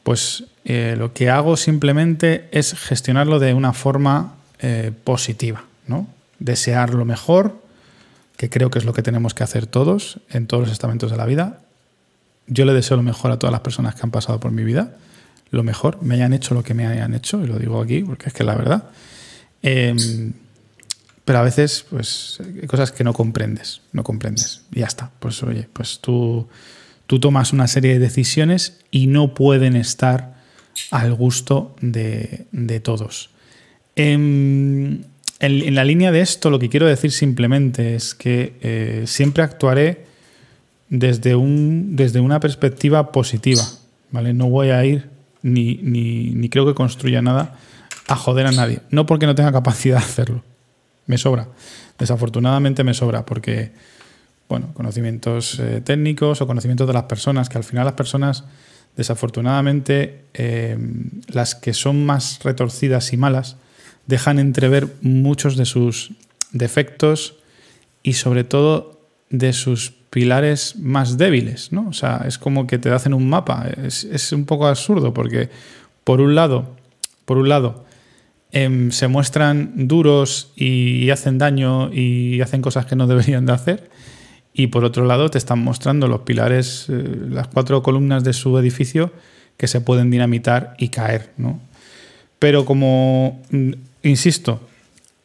pues 0.03 0.45
eh, 0.65 0.95
lo 0.99 1.13
que 1.15 1.31
hago 1.31 1.57
simplemente 1.57 2.49
es 2.53 2.75
gestionarlo 2.75 3.39
de 3.39 3.55
una 3.55 3.73
forma 3.73 4.35
positiva, 5.05 5.65
¿no? 5.87 6.09
Desear 6.39 6.95
lo 6.95 7.05
mejor, 7.05 7.61
que 8.37 8.49
creo 8.49 8.71
que 8.71 8.79
es 8.79 8.87
lo 8.87 8.95
que 8.95 9.03
tenemos 9.03 9.35
que 9.35 9.45
hacer 9.45 9.67
todos 9.67 10.19
en 10.31 10.47
todos 10.47 10.63
los 10.63 10.73
estamentos 10.73 11.11
de 11.11 11.17
la 11.19 11.27
vida. 11.27 11.61
Yo 12.47 12.65
le 12.65 12.73
deseo 12.73 12.97
lo 12.97 13.03
mejor 13.03 13.31
a 13.33 13.39
todas 13.39 13.53
las 13.53 13.61
personas 13.61 13.95
que 13.95 14.03
han 14.03 14.11
pasado 14.11 14.41
por 14.41 14.53
mi 14.53 14.65
vida 14.65 14.97
lo 15.51 15.63
mejor, 15.63 16.03
me 16.03 16.15
hayan 16.15 16.33
hecho 16.33 16.55
lo 16.55 16.63
que 16.63 16.75
me 16.75 16.87
hayan 16.87 17.15
hecho, 17.15 17.43
y 17.43 17.47
lo 17.47 17.59
digo 17.59 17.81
aquí 17.81 18.03
porque 18.03 18.29
es 18.29 18.35
que 18.35 18.45
la 18.45 18.55
verdad. 18.55 18.85
Em, 19.63 20.33
pero 21.25 21.41
a 21.41 21.43
veces, 21.43 21.85
pues, 21.89 22.39
hay 22.41 22.67
cosas 22.67 22.93
que 22.93 23.05
no 23.05 23.13
comprendes, 23.13 23.81
no 23.93 24.05
comprendes. 24.05 24.63
Y 24.73 24.81
ya 24.81 24.87
está. 24.87 25.11
Pues, 25.19 25.43
oye, 25.43 25.69
pues 25.73 26.01
tú, 26.01 26.47
tú 27.07 27.19
tomas 27.19 27.53
una 27.53 27.67
serie 27.67 27.95
de 27.95 27.99
decisiones 27.99 28.79
y 28.91 29.07
no 29.07 29.35
pueden 29.35 29.77
estar 29.77 30.37
al 30.91 31.15
gusto 31.15 31.75
de, 31.81 32.81
todos. 32.83 33.31
Em, 33.97 35.03
en, 35.41 35.75
la 35.75 35.85
línea 35.85 36.13
de 36.13 36.21
esto, 36.21 36.51
lo 36.51 36.59
que 36.59 36.69
quiero 36.69 36.87
decir 36.87 37.11
simplemente 37.11 37.97
es 37.97 38.15
que 38.15 38.57
eh, 38.61 39.05
siempre 39.07 39.43
actuaré 39.43 40.05
desde, 40.89 41.35
un, 41.35 41.97
desde 41.97 42.21
una 42.21 42.41
perspectiva 42.41 43.13
positiva. 43.13 43.63
¿vale? 44.11 44.33
No 44.33 44.49
voy 44.49 44.71
a 44.71 44.85
ir 44.85 45.11
ni, 45.43 45.77
ni, 45.77 46.49
creo 46.49 46.67
que 46.67 46.75
construya 46.75 47.23
nada 47.23 47.59
a 48.09 48.17
joder 48.17 48.47
a 48.47 48.53
nadie. 48.53 48.81
No 48.91 49.07
porque 49.07 49.27
no 49.27 49.35
tenga 49.35 49.53
capacidad 49.53 49.99
de 49.99 50.05
hacerlo. 50.05 50.45
Me 51.07 51.19
sobra. 51.19 51.49
Desafortunadamente 51.99 52.85
me 52.85 52.95
sobra 52.95 53.25
porque, 53.25 53.73
bueno, 54.49 54.73
conocimientos 54.75 55.59
eh, 55.61 55.81
técnicos 55.85 56.41
o 56.41 56.47
conocimientos 56.47 56.87
de 56.87 56.93
las 56.93 57.05
personas, 57.05 57.49
que 57.49 57.59
al 57.59 57.65
final 57.65 57.85
las 57.85 57.95
personas, 57.95 58.45
desafortunadamente, 58.97 60.25
eh, 60.35 60.77
las 61.29 61.55
que 61.55 61.73
son 61.73 62.05
más 62.05 62.41
retorcidas 62.43 63.13
y 63.13 63.17
malas, 63.17 63.57
dejan 64.07 64.39
entrever 64.39 64.89
muchos 65.01 65.57
de 65.57 65.65
sus 65.65 66.13
defectos 66.53 67.37
y 68.03 68.15
sobre 68.15 68.45
todo 68.45 69.01
de 69.31 69.53
sus 69.53 69.96
pilares 70.11 70.77
más 70.77 71.19
débiles, 71.19 71.73
¿no? 71.73 71.89
O 71.89 71.93
sea, 71.93 72.25
es 72.27 72.39
como 72.39 72.67
que 72.67 72.79
te 72.79 72.91
hacen 72.91 73.15
un 73.15 73.29
mapa. 73.29 73.67
Es, 73.83 74.33
un 74.33 74.45
poco 74.45 74.67
absurdo 74.67 75.13
porque, 75.13 75.51
por 76.05 76.21
un 76.21 76.35
lado, 76.35 76.77
por 77.25 77.39
un 77.39 77.49
lado, 77.49 77.85
em, 78.53 78.91
se 78.91 79.09
muestran 79.09 79.89
duros 79.89 80.53
y 80.57 81.11
hacen 81.11 81.39
daño 81.39 81.93
y 81.93 82.41
hacen 82.41 82.63
cosas 82.63 82.87
que 82.87 82.97
no 82.97 83.07
deberían 83.13 83.47
de 83.47 83.53
hacer. 83.53 83.91
Y 84.53 84.69
por 84.69 84.85
otro 84.85 85.05
lado, 85.05 85.29
te 85.29 85.37
están 85.37 85.63
mostrando 85.63 86.09
los 86.09 86.21
pilares, 86.21 86.87
eh, 86.89 87.05
las 87.29 87.49
cuatro 87.49 87.83
columnas 87.83 88.25
de 88.25 88.33
su 88.33 88.59
edificio 88.59 89.13
que 89.59 89.67
se 89.67 89.83
pueden 89.83 90.11
dinamitar 90.11 90.75
y 90.79 90.89
caer, 90.89 91.31
¿no? 91.37 91.61
Pero 92.39 92.65
como, 92.65 93.43
mm, 93.51 93.73
insisto, 94.03 94.61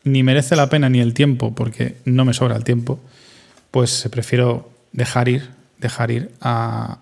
ni 0.03 0.23
merece 0.23 0.55
la 0.55 0.67
pena 0.67 0.89
ni 0.89 0.99
el 0.99 1.13
tiempo, 1.13 1.53
porque 1.55 1.95
no 2.05 2.25
me 2.25 2.33
sobra 2.33 2.55
el 2.55 2.63
tiempo, 2.63 2.99
pues 3.71 4.07
prefiero 4.11 4.69
dejar 4.91 5.29
ir, 5.29 5.49
dejar 5.79 6.11
ir 6.11 6.31
a, 6.41 6.99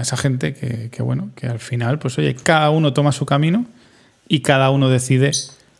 esa 0.00 0.16
gente 0.16 0.54
que, 0.54 1.02
bueno, 1.02 1.30
que 1.34 1.46
al 1.46 1.58
final, 1.58 1.98
pues 1.98 2.18
oye, 2.18 2.34
cada 2.34 2.70
uno 2.70 2.92
toma 2.92 3.12
su 3.12 3.26
camino 3.26 3.66
y 4.28 4.40
cada 4.40 4.70
uno 4.70 4.88
decide 4.90 5.32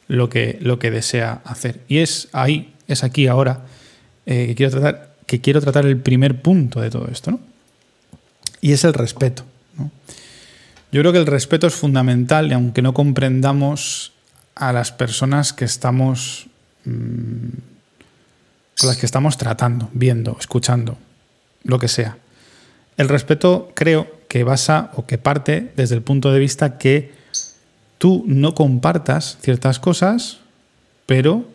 lo 0.09 0.28
que, 0.28 0.59
lo 0.61 0.78
que 0.78 0.90
desea 0.90 1.42
hacer. 1.45 1.80
Y 1.88 1.99
es 1.99 2.28
ahí, 2.33 2.75
es 2.88 3.04
aquí 3.04 3.26
ahora, 3.26 3.66
eh, 4.25 4.49
que, 4.49 4.54
quiero 4.54 4.73
tratar, 4.73 5.14
que 5.26 5.40
quiero 5.40 5.61
tratar 5.61 5.87
el 5.87 5.99
primer 5.99 6.40
punto 6.40 6.80
de 6.80 6.90
todo 6.90 7.09
esto, 7.09 7.30
¿no? 7.30 7.40
Y 8.61 8.73
es 8.73 8.85
el 8.85 8.95
respeto. 8.95 9.45
Yo 10.92 11.00
creo 11.02 11.12
que 11.12 11.18
el 11.18 11.26
respeto 11.26 11.66
es 11.66 11.75
fundamental 11.75 12.49
y 12.49 12.54
aunque 12.54 12.80
no 12.80 12.95
comprendamos 12.95 14.12
a 14.54 14.73
las 14.73 14.92
personas 14.92 15.52
que 15.52 15.66
estamos 15.66 16.47
mm, 16.85 17.49
con 18.78 18.88
las 18.88 18.97
que 18.97 19.06
estamos 19.06 19.38
tratando, 19.38 19.88
viendo, 19.92 20.37
escuchando, 20.38 20.99
lo 21.64 21.78
que 21.78 21.88
sea. 21.88 22.18
El 22.97 23.09
respeto 23.09 23.73
creo 23.75 24.06
que 24.28 24.45
basa 24.45 24.90
o 24.95 25.06
que 25.06 25.18
parte 25.18 25.73
desde 25.76 25.95
el 25.95 26.02
punto 26.02 26.33
de 26.33 26.38
vista 26.38 26.78
que 26.78 27.12
tú 27.99 28.25
no 28.26 28.54
compartas 28.54 29.38
ciertas 29.40 29.78
cosas, 29.78 30.38
pero 31.06 31.47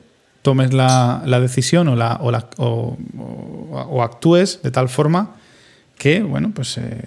tomes 0.41 0.73
la, 0.73 1.23
decisión 1.41 1.87
o, 1.87 1.95
la, 1.95 2.19
o, 2.57 4.03
actúes 4.03 4.61
de 4.63 4.71
tal 4.71 4.89
forma 4.89 5.35
que, 5.97 6.23
bueno, 6.23 6.51
pues 6.53 6.77
eh, 6.77 7.03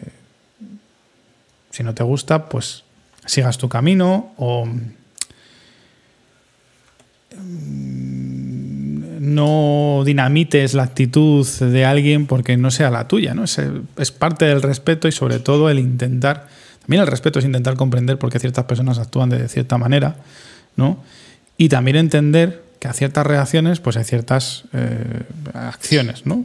si 1.71 1.83
no 1.83 1.94
te 1.94 2.04
gusta, 2.04 2.49
pues 2.49 2.85
sigas 3.26 3.59
tu 3.59 3.68
camino 3.68 4.33
o 4.37 4.68
no 9.25 10.02
dinamites 10.04 10.75
la 10.75 10.83
actitud 10.83 11.47
de 11.47 11.85
alguien 11.85 12.26
porque 12.26 12.57
no 12.57 12.71
sea 12.71 12.90
la 12.90 13.09
tuya, 13.09 13.35
¿no? 13.35 13.45
Es, 13.45 13.61
es, 13.97 14.12
parte 14.12 14.45
del 14.45 14.62
respeto 14.62 15.09
y 15.09 15.12
sobre 15.12 15.38
todo 15.38 15.71
el 15.71 15.78
intentar, 15.78 16.47
también 16.81 17.02
el 17.02 17.09
respeto 17.09 17.38
es 17.38 17.45
intentar 17.45 17.76
comprender 17.76 18.19
por 18.19 18.31
qué 18.31 18.38
ciertas 18.38 18.64
personas 18.64 18.99
actúan 18.99 19.31
de 19.31 19.49
cierta 19.49 19.78
manera, 19.78 20.16
¿no? 20.76 21.02
Y 21.57 21.69
también 21.69 21.97
entender 21.97 22.64
que 22.78 22.88
a 22.88 22.93
ciertas 22.93 23.26
reacciones 23.26 23.81
pues 23.81 23.97
hay 23.97 24.04
ciertas 24.04 24.64
eh, 24.73 25.23
acciones, 25.54 26.26
¿no? 26.26 26.45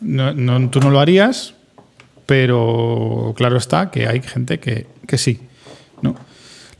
¿no? 0.00 0.70
Tú 0.70 0.80
no 0.80 0.90
lo 0.90 1.00
harías, 1.00 1.54
pero 2.26 3.34
claro 3.36 3.56
está 3.56 3.90
que 3.90 4.06
hay 4.06 4.20
gente 4.20 4.60
que, 4.60 4.86
que 5.06 5.18
sí, 5.18 5.40
¿no? 6.02 6.16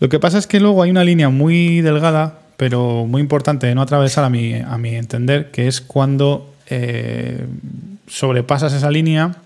Lo 0.00 0.08
que 0.08 0.20
pasa 0.20 0.38
es 0.38 0.46
que 0.46 0.60
luego 0.60 0.82
hay 0.82 0.90
una 0.90 1.02
línea 1.02 1.28
muy 1.28 1.80
delgada 1.80 2.40
pero 2.58 3.06
muy 3.06 3.22
importante 3.22 3.68
de 3.68 3.74
no 3.76 3.82
atravesar 3.82 4.24
a 4.24 4.30
mi, 4.30 4.54
a 4.54 4.76
mi 4.78 4.96
entender, 4.96 5.52
que 5.52 5.68
es 5.68 5.80
cuando 5.80 6.52
eh, 6.66 7.46
sobrepasas 8.08 8.72
esa 8.72 8.90
línea 8.90 9.36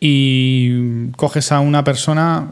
y 0.00 1.10
coges 1.12 1.52
a 1.52 1.60
una 1.60 1.84
persona 1.84 2.50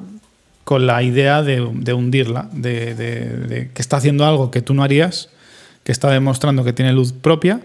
con 0.64 0.87
la 0.87 1.02
idea 1.02 1.43
de, 1.43 1.62
hundirla, 1.62 2.50
de, 2.52 3.71
que 3.73 3.81
está 3.83 3.97
haciendo 3.97 4.26
algo 4.26 4.50
que 4.50 4.61
tú 4.61 4.75
no 4.75 4.83
harías, 4.83 5.31
que 5.85 5.93
está 5.93 6.11
demostrando 6.11 6.62
que 6.62 6.75
tiene 6.75 6.93
luz 6.93 7.14
propia 7.14 7.61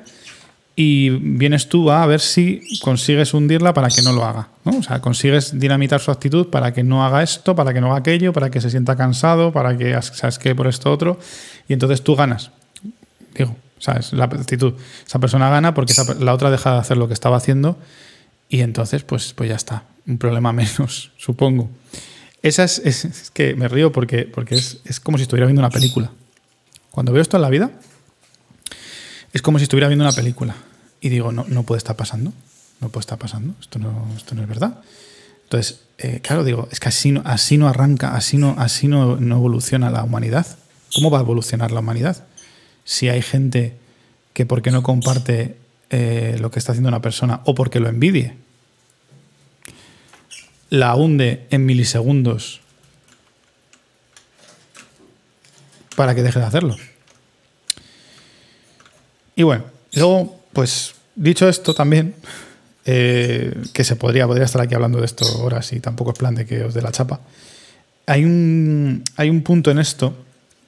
y 0.81 1.09
vienes 1.09 1.67
tú 1.67 1.91
a 1.91 2.05
ver 2.05 2.21
si 2.21 2.62
consigues 2.79 3.33
hundirla 3.33 3.74
para 3.74 3.89
que 3.89 4.01
no 4.01 4.13
lo 4.13 4.24
haga. 4.24 4.48
O 4.63 4.81
sea, 4.81 5.01
consigues 5.01 5.59
dinamitar 5.59 6.00
su 6.00 6.09
actitud 6.09 6.48
para 6.48 6.71
que 6.71 6.83
no 6.83 7.05
haga 7.05 7.21
esto, 7.21 7.53
para 7.53 7.74
que 7.74 7.81
no 7.81 7.88
haga 7.88 7.98
aquello, 7.98 8.31
para 8.31 8.50
que 8.50 8.62
se 8.62 8.69
sienta 8.69 8.95
cansado, 8.95 9.51
para 9.51 9.77
que, 9.77 10.01
¿sabes 10.01 10.39
qué? 10.39 10.55
Por 10.55 10.67
esto 10.67 10.89
otro. 10.89 11.19
Y 11.67 11.74
entonces 11.74 12.01
tú 12.01 12.15
ganas. 12.15 12.51
Digo, 13.36 13.57
¿sabes? 13.77 14.13
La 14.13 14.24
actitud. 14.24 14.75
Esa 15.05 15.19
persona 15.19 15.50
gana 15.50 15.74
porque 15.74 15.93
la 16.17 16.33
otra 16.33 16.50
deja 16.50 16.71
de 16.71 16.79
hacer 16.79 16.95
lo 16.95 17.09
que 17.09 17.13
estaba 17.13 17.36
haciendo 17.36 17.77
y 18.48 18.62
entonces, 18.62 19.03
pues, 19.03 19.33
pues 19.33 19.50
ya 19.50 19.57
está. 19.57 19.83
Un 20.07 20.17
problema 20.17 20.53
menos, 20.53 21.12
supongo. 21.17 21.69
Esa 22.41 22.63
es, 22.63 22.79
es, 22.86 23.31
que 23.31 23.53
me 23.53 23.67
río 23.67 23.91
porque, 23.91 24.24
porque 24.24 24.55
es, 24.55 24.79
es 24.86 25.01
como 25.01 25.17
si 25.17 25.24
estuviera 25.24 25.45
viendo 25.45 25.59
una 25.59 25.71
película. 25.71 26.09
Cuando 26.89 27.12
veo 27.12 27.21
esto 27.21 27.36
en 27.36 27.41
la 27.41 27.50
vida, 27.50 27.69
es 29.33 29.41
como 29.41 29.59
si 29.59 29.63
estuviera 29.63 29.89
viendo 29.89 30.05
una 30.05 30.13
película 30.13 30.55
y 31.01 31.10
digo, 31.10 31.32
no, 31.32 31.46
no 31.48 31.63
puede 31.63 31.77
estar 31.77 31.96
pasando, 31.96 32.34
no 32.82 32.89
puede 32.89 33.01
estar 33.01 33.18
pasando, 33.18 33.53
esto 33.60 33.79
no, 33.79 34.08
esto 34.15 34.36
no 34.36 34.41
es 34.41 34.48
verdad. 34.48 34.82
Entonces, 35.44 35.82
eh, 35.98 36.20
claro, 36.22 36.44
digo, 36.44 36.68
es 36.72 36.79
que 36.79 36.89
así 36.89 37.12
no, 37.12 37.22
así 37.25 37.58
no 37.58 37.68
arranca, 37.68 38.15
así, 38.15 38.38
no, 38.38 38.56
así 38.58 38.88
no, 38.88 39.15
no 39.18 39.36
evoluciona 39.38 39.89
la 39.89 40.03
humanidad. 40.03 40.46
¿Cómo 40.94 41.10
va 41.10 41.20
a 41.20 41.22
evolucionar 41.22 41.72
la 41.72 41.79
humanidad? 41.79 42.25
Si 42.84 43.10
hay 43.10 43.22
gente 43.22 43.75
que 44.34 44.46
porque 44.46 44.72
no 44.72 44.84
comparte 44.84 45.58
eh, 45.89 46.38
lo 46.39 46.51
que 46.51 46.60
está 46.60 46.72
haciendo 46.72 46.89
una 46.89 47.01
persona 47.01 47.41
o 47.46 47.56
porque 47.56 47.79
lo 47.79 47.89
envidie, 47.89 48.38
la 50.70 50.96
hunde 50.96 51.48
en 51.50 51.65
milisegundos 51.65 52.62
para 55.96 56.15
que 56.15 56.24
deje 56.24 56.39
de 56.39 56.46
hacerlo. 56.46 56.77
Y 59.36 59.44
bueno, 59.44 59.65
luego 59.94 60.38
pues 60.53 60.96
dicho 61.15 61.48
esto 61.48 61.74
también, 61.74 62.15
eh, 62.86 63.53
que 63.74 63.84
se 63.84 63.96
podría, 63.96 64.25
podría 64.25 64.46
estar 64.46 64.62
aquí 64.62 64.75
hablando 64.75 65.00
de 65.00 65.06
esto 65.06 65.25
horas 65.44 65.72
y 65.74 65.79
tampoco 65.79 66.12
es 66.12 66.18
plan 66.18 66.36
de 66.36 66.46
que 66.46 66.63
os 66.63 66.74
dé 66.74 66.82
la 66.82 66.91
chapa. 66.91 67.20
Hay 68.08 68.25
un, 68.25 69.03
hay 69.15 69.29
un 69.29 69.44
punto 69.44 69.70
en 69.70 69.79
esto 69.79 70.13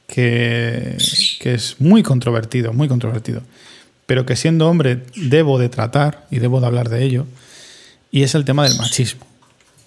que, 0.08 0.98
que 1.40 1.54
es 1.54 1.78
muy 1.80 2.04
controvertido, 2.04 2.74
muy 2.74 2.88
controvertido, 2.88 3.42
pero 4.06 4.26
que 4.26 4.36
siendo 4.36 4.70
hombre 4.70 5.04
debo 5.16 5.58
de 5.58 5.70
tratar 5.70 6.28
y 6.30 6.40
debo 6.40 6.60
de 6.60 6.68
hablar 6.68 6.90
de 6.90 7.04
ello, 7.04 7.26
y 8.12 8.24
es 8.24 8.36
el 8.36 8.46
tema 8.46 8.68
del 8.68 8.78
machismo. 8.78 9.26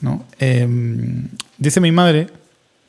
¿no? 0.01 0.25
Em, 0.39 1.29
dice 1.59 1.81
mi 1.81 1.93
madre, 1.93 2.29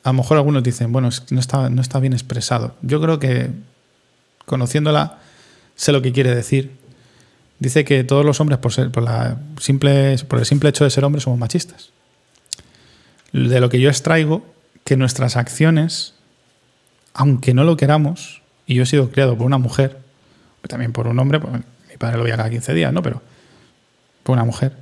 a 0.02 0.10
lo 0.10 0.14
mejor 0.14 0.38
algunos 0.38 0.62
dicen, 0.62 0.92
bueno, 0.92 1.10
no 1.30 1.40
está, 1.40 1.68
no 1.68 1.82
está 1.82 2.00
bien 2.00 2.12
expresado. 2.12 2.74
Yo 2.82 3.00
creo 3.00 3.18
que 3.18 3.50
conociéndola 4.44 5.18
sé 5.74 5.92
lo 5.92 6.02
que 6.02 6.12
quiere 6.12 6.34
decir 6.34 6.72
dice 7.58 7.84
que 7.84 8.04
todos 8.04 8.24
los 8.24 8.40
hombres, 8.40 8.58
por, 8.58 8.72
ser, 8.72 8.90
por, 8.90 9.02
la 9.02 9.38
simple, 9.60 10.16
por 10.28 10.38
el 10.38 10.46
simple 10.46 10.68
hecho 10.68 10.84
de 10.84 10.90
ser 10.90 11.04
hombres, 11.04 11.24
somos 11.24 11.38
machistas. 11.38 11.90
De 13.32 13.60
lo 13.60 13.68
que 13.68 13.80
yo 13.80 13.88
extraigo, 13.88 14.46
que 14.84 14.96
nuestras 14.96 15.36
acciones, 15.36 16.14
aunque 17.12 17.54
no 17.54 17.64
lo 17.64 17.76
queramos, 17.76 18.42
y 18.66 18.74
yo 18.74 18.82
he 18.82 18.86
sido 18.86 19.10
criado 19.10 19.36
por 19.36 19.46
una 19.46 19.58
mujer, 19.58 19.98
también 20.68 20.92
por 20.92 21.06
un 21.06 21.18
hombre, 21.18 21.40
pues, 21.40 21.52
mi 21.52 21.96
padre 21.98 22.18
lo 22.18 22.24
veía 22.24 22.36
cada 22.36 22.50
15 22.50 22.74
días, 22.74 22.92
¿no? 22.92 23.02
Pero 23.02 23.22
por 24.22 24.34
una 24.34 24.44
mujer, 24.44 24.72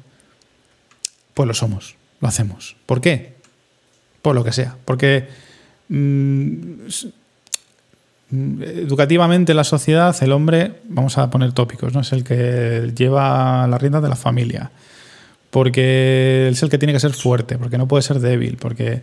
pues 1.35 1.47
lo 1.47 1.54
somos, 1.54 1.97
lo 2.21 2.28
hacemos. 2.28 2.76
¿Por 2.87 3.00
qué? 3.00 3.35
Por 4.23 4.35
lo 4.35 4.45
que 4.45 4.52
sea. 4.52 4.76
Porque 4.85 5.28
mm, 5.88 6.87
educativamente 8.31 9.52
en 9.52 9.57
la 9.57 9.64
sociedad 9.64 10.16
el 10.23 10.33
hombre, 10.33 10.81
vamos 10.88 11.19
a 11.19 11.31
poner 11.31 11.52
tópicos, 11.52 11.93
¿no? 11.93 12.00
es 12.00 12.12
el 12.12 12.25
que 12.25 12.93
lleva 12.97 13.66
las 13.66 13.81
riendas 13.81 14.02
de 14.02 14.09
la 14.09 14.16
familia, 14.16 14.71
porque 15.50 16.49
es 16.50 16.62
el 16.62 16.71
que 16.71 16.78
tiene 16.78 16.93
que 16.93 17.00
ser 17.00 17.12
fuerte, 17.12 17.59
porque 17.59 17.78
no 17.78 17.87
puede 17.87 18.02
ser 18.02 18.21
débil, 18.21 18.57
porque, 18.57 19.02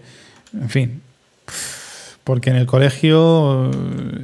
en 0.54 0.70
fin, 0.70 1.02
porque 2.24 2.50
en 2.50 2.56
el 2.56 2.66
colegio 2.66 3.72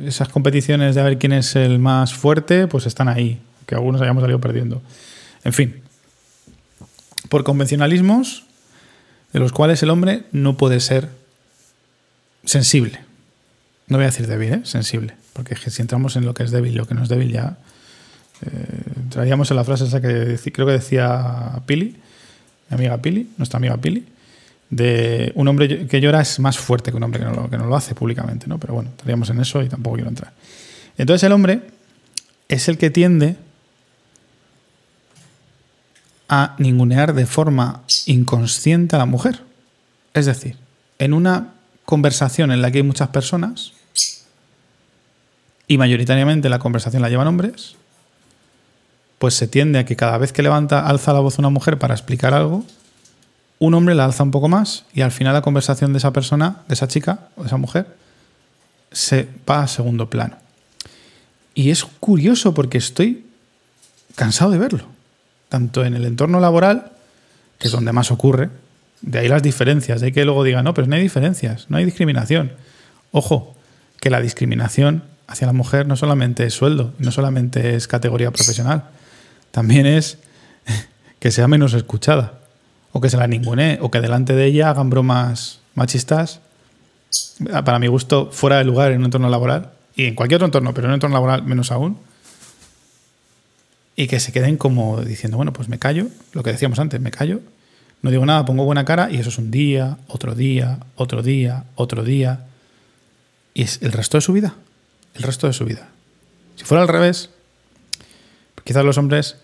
esas 0.06 0.30
competiciones 0.30 0.96
de 0.96 1.02
a 1.02 1.04
ver 1.04 1.18
quién 1.18 1.34
es 1.34 1.56
el 1.56 1.80
más 1.80 2.14
fuerte, 2.14 2.68
pues 2.68 2.86
están 2.86 3.08
ahí, 3.08 3.40
que 3.66 3.76
algunos 3.76 4.02
hayamos 4.02 4.22
salido 4.22 4.42
perdiendo. 4.42 4.82
En 5.44 5.54
fin, 5.54 5.82
por 7.30 7.44
convencionalismos 7.44 8.44
de 9.32 9.40
los 9.40 9.52
cuales 9.52 9.82
el 9.84 9.90
hombre 9.90 10.24
no 10.32 10.58
puede 10.58 10.80
ser 10.80 11.10
sensible 12.44 13.07
no 13.88 13.98
voy 13.98 14.04
a 14.04 14.08
decir 14.08 14.28
débil, 14.28 14.54
¿eh? 14.54 14.62
sensible, 14.64 15.16
porque 15.34 15.56
si 15.56 15.82
entramos 15.82 16.16
en 16.16 16.26
lo 16.26 16.34
que 16.34 16.44
es 16.44 16.52
débil 16.52 16.74
y 16.74 16.76
lo 16.76 16.86
que 16.86 16.94
no 16.94 17.04
es 17.04 17.10
débil 17.10 17.32
ya 17.32 17.58
eh, 18.42 18.82
entraríamos 18.98 19.50
en 19.50 19.58
la 19.58 19.64
frase 19.64 19.86
esa 19.86 20.02
que 20.02 20.38
creo 20.54 20.68
que 20.68 20.74
decía 20.74 21.62
Pili, 21.66 21.96
mi 22.70 22.76
amiga 22.76 22.98
Pili, 22.98 23.30
nuestra 23.38 23.58
amiga 23.58 23.78
Pili, 23.78 24.06
de 24.70 25.32
un 25.36 25.48
hombre 25.48 25.88
que 25.88 26.02
llora 26.02 26.22
es 26.22 26.40
más 26.40 26.58
fuerte 26.58 26.92
que 26.92 26.98
un 26.98 27.04
hombre 27.04 27.22
que 27.22 27.26
no 27.26 27.34
lo, 27.34 27.50
que 27.50 27.58
no 27.58 27.66
lo 27.66 27.76
hace 27.76 27.96
públicamente, 27.96 28.48
¿no? 28.48 28.60
Pero 28.60 28.74
bueno, 28.74 28.90
estaríamos 28.90 29.30
en 29.30 29.40
eso 29.40 29.64
y 29.64 29.70
tampoco 29.70 29.96
quiero 29.96 30.10
entrar. 30.10 30.34
Entonces 30.98 31.24
el 31.24 31.32
hombre 31.32 31.62
es 32.50 32.68
el 32.68 32.78
que 32.78 32.90
tiende 32.90 33.38
a 36.30 36.56
ningunear 36.60 37.14
de 37.14 37.26
forma 37.26 37.84
inconsciente 38.06 38.98
a 38.98 39.00
la 39.00 39.06
mujer. 39.06 39.42
Es 40.14 40.26
decir, 40.26 40.58
en 41.00 41.14
una 41.14 41.54
conversación 41.86 42.52
en 42.52 42.62
la 42.62 42.70
que 42.70 42.80
hay 42.80 42.84
muchas 42.84 43.10
personas, 43.10 43.72
y 45.68 45.78
mayoritariamente 45.78 46.50
la 46.50 46.60
conversación 46.60 47.02
la 47.02 47.10
llevan 47.10 47.28
hombres, 47.28 47.76
pues 49.20 49.34
se 49.34 49.48
tiende 49.48 49.80
a 49.80 49.86
que 49.86 49.96
cada 49.96 50.18
vez 50.18 50.32
que 50.32 50.44
levanta, 50.44 50.88
alza 50.88 51.14
la 51.14 51.20
voz 51.20 51.40
una 51.40 51.50
mujer 51.50 51.78
para 51.80 51.94
explicar 51.94 52.34
algo, 52.34 52.64
un 53.60 53.74
hombre 53.74 53.96
la 53.96 54.06
alza 54.06 54.24
un 54.24 54.32
poco 54.32 54.48
más 54.48 54.86
y 54.94 55.02
al 55.02 55.12
final 55.12 55.34
la 55.34 55.42
conversación 55.42 55.92
de 55.92 55.98
esa 55.98 56.14
persona, 56.14 56.62
de 56.68 56.76
esa 56.76 56.88
chica 56.88 57.30
o 57.36 57.42
de 57.42 57.48
esa 57.48 57.58
mujer, 57.58 57.88
se 58.92 59.28
va 59.50 59.64
a 59.64 59.68
segundo 59.68 60.10
plano. 60.10 60.38
Y 61.54 61.72
es 61.72 61.84
curioso 61.84 62.54
porque 62.54 62.78
estoy 62.78 63.26
cansado 64.16 64.52
de 64.52 64.60
verlo, 64.60 64.86
tanto 65.50 65.84
en 65.84 65.96
el 65.96 66.06
entorno 66.06 66.40
laboral, 66.40 66.92
que 67.58 67.68
es 67.68 67.72
donde 67.72 67.92
más 67.92 68.12
ocurre, 68.12 68.50
de 69.02 69.20
ahí 69.20 69.28
las 69.28 69.44
diferencias, 69.44 70.00
de 70.00 70.08
ahí 70.08 70.12
que 70.12 70.26
luego 70.26 70.44
digan, 70.44 70.64
no, 70.64 70.74
pero 70.74 70.88
no 70.88 70.96
hay 70.96 71.02
diferencias, 71.02 71.66
no 71.70 71.78
hay 71.78 71.86
discriminación. 71.86 72.52
Ojo, 73.12 73.56
que 74.00 74.10
la 74.10 74.22
discriminación 74.22 75.04
hacia 75.28 75.48
la 75.48 75.54
mujer 75.54 75.88
no 75.88 75.96
solamente 75.96 76.46
es 76.46 76.54
sueldo, 76.54 76.94
no 77.00 77.12
solamente 77.12 77.76
es 77.76 77.88
categoría 77.88 78.32
profesional, 78.32 78.86
también 79.52 79.86
es 79.86 80.18
que 81.20 81.32
sea 81.32 81.48
menos 81.48 81.74
escuchada 81.74 82.40
o 82.98 83.02
que 83.02 83.10
se 83.10 83.18
la 83.18 83.28
ningune, 83.28 83.78
o 83.82 83.92
que 83.92 84.02
delante 84.02 84.34
de 84.34 84.46
ella 84.46 84.72
hagan 84.72 84.90
bromas 84.90 85.60
machistas, 85.76 86.40
para 87.64 87.78
mi 87.78 87.88
gusto, 87.88 88.30
fuera 88.32 88.58
de 88.58 88.64
lugar 88.64 88.92
en 88.92 89.00
un 89.00 89.06
entorno 89.06 89.30
laboral, 89.30 89.72
y 89.96 90.06
en 90.06 90.16
cualquier 90.16 90.38
otro 90.38 90.48
entorno, 90.48 90.74
pero 90.74 90.88
en 90.88 90.92
un 90.92 90.94
entorno 90.96 91.16
laboral 91.16 91.44
menos 91.44 91.72
aún, 91.72 91.98
y 93.96 94.08
que 94.08 94.20
se 94.20 94.32
queden 94.32 94.58
como 94.58 95.02
diciendo, 95.02 95.38
bueno, 95.38 95.54
pues 95.54 95.70
me 95.70 95.78
callo, 95.78 96.08
lo 96.34 96.42
que 96.42 96.52
decíamos 96.52 96.80
antes, 96.80 97.00
me 97.00 97.12
callo, 97.12 97.42
no 98.02 98.10
digo 98.10 98.26
nada, 98.26 98.46
pongo 98.46 98.64
buena 98.64 98.86
cara, 98.86 99.12
y 99.12 99.18
eso 99.18 99.30
es 99.30 99.38
un 99.38 99.52
día, 99.52 99.98
otro 100.08 100.34
día, 100.34 100.80
otro 100.96 101.22
día, 101.22 101.66
otro 101.76 102.04
día, 102.04 102.46
y 103.54 103.64
es 103.64 103.80
el 103.84 103.92
resto 103.92 104.18
de 104.18 104.22
su 104.22 104.34
vida, 104.34 104.56
el 105.18 105.24
resto 105.24 105.48
de 105.48 105.54
su 105.54 105.66
vida. 105.66 105.90
Si 106.56 106.64
fuera 106.64 106.82
al 106.82 106.88
revés, 106.88 107.30
quizás 108.64 108.86
los 108.86 108.98
hombres 108.98 109.38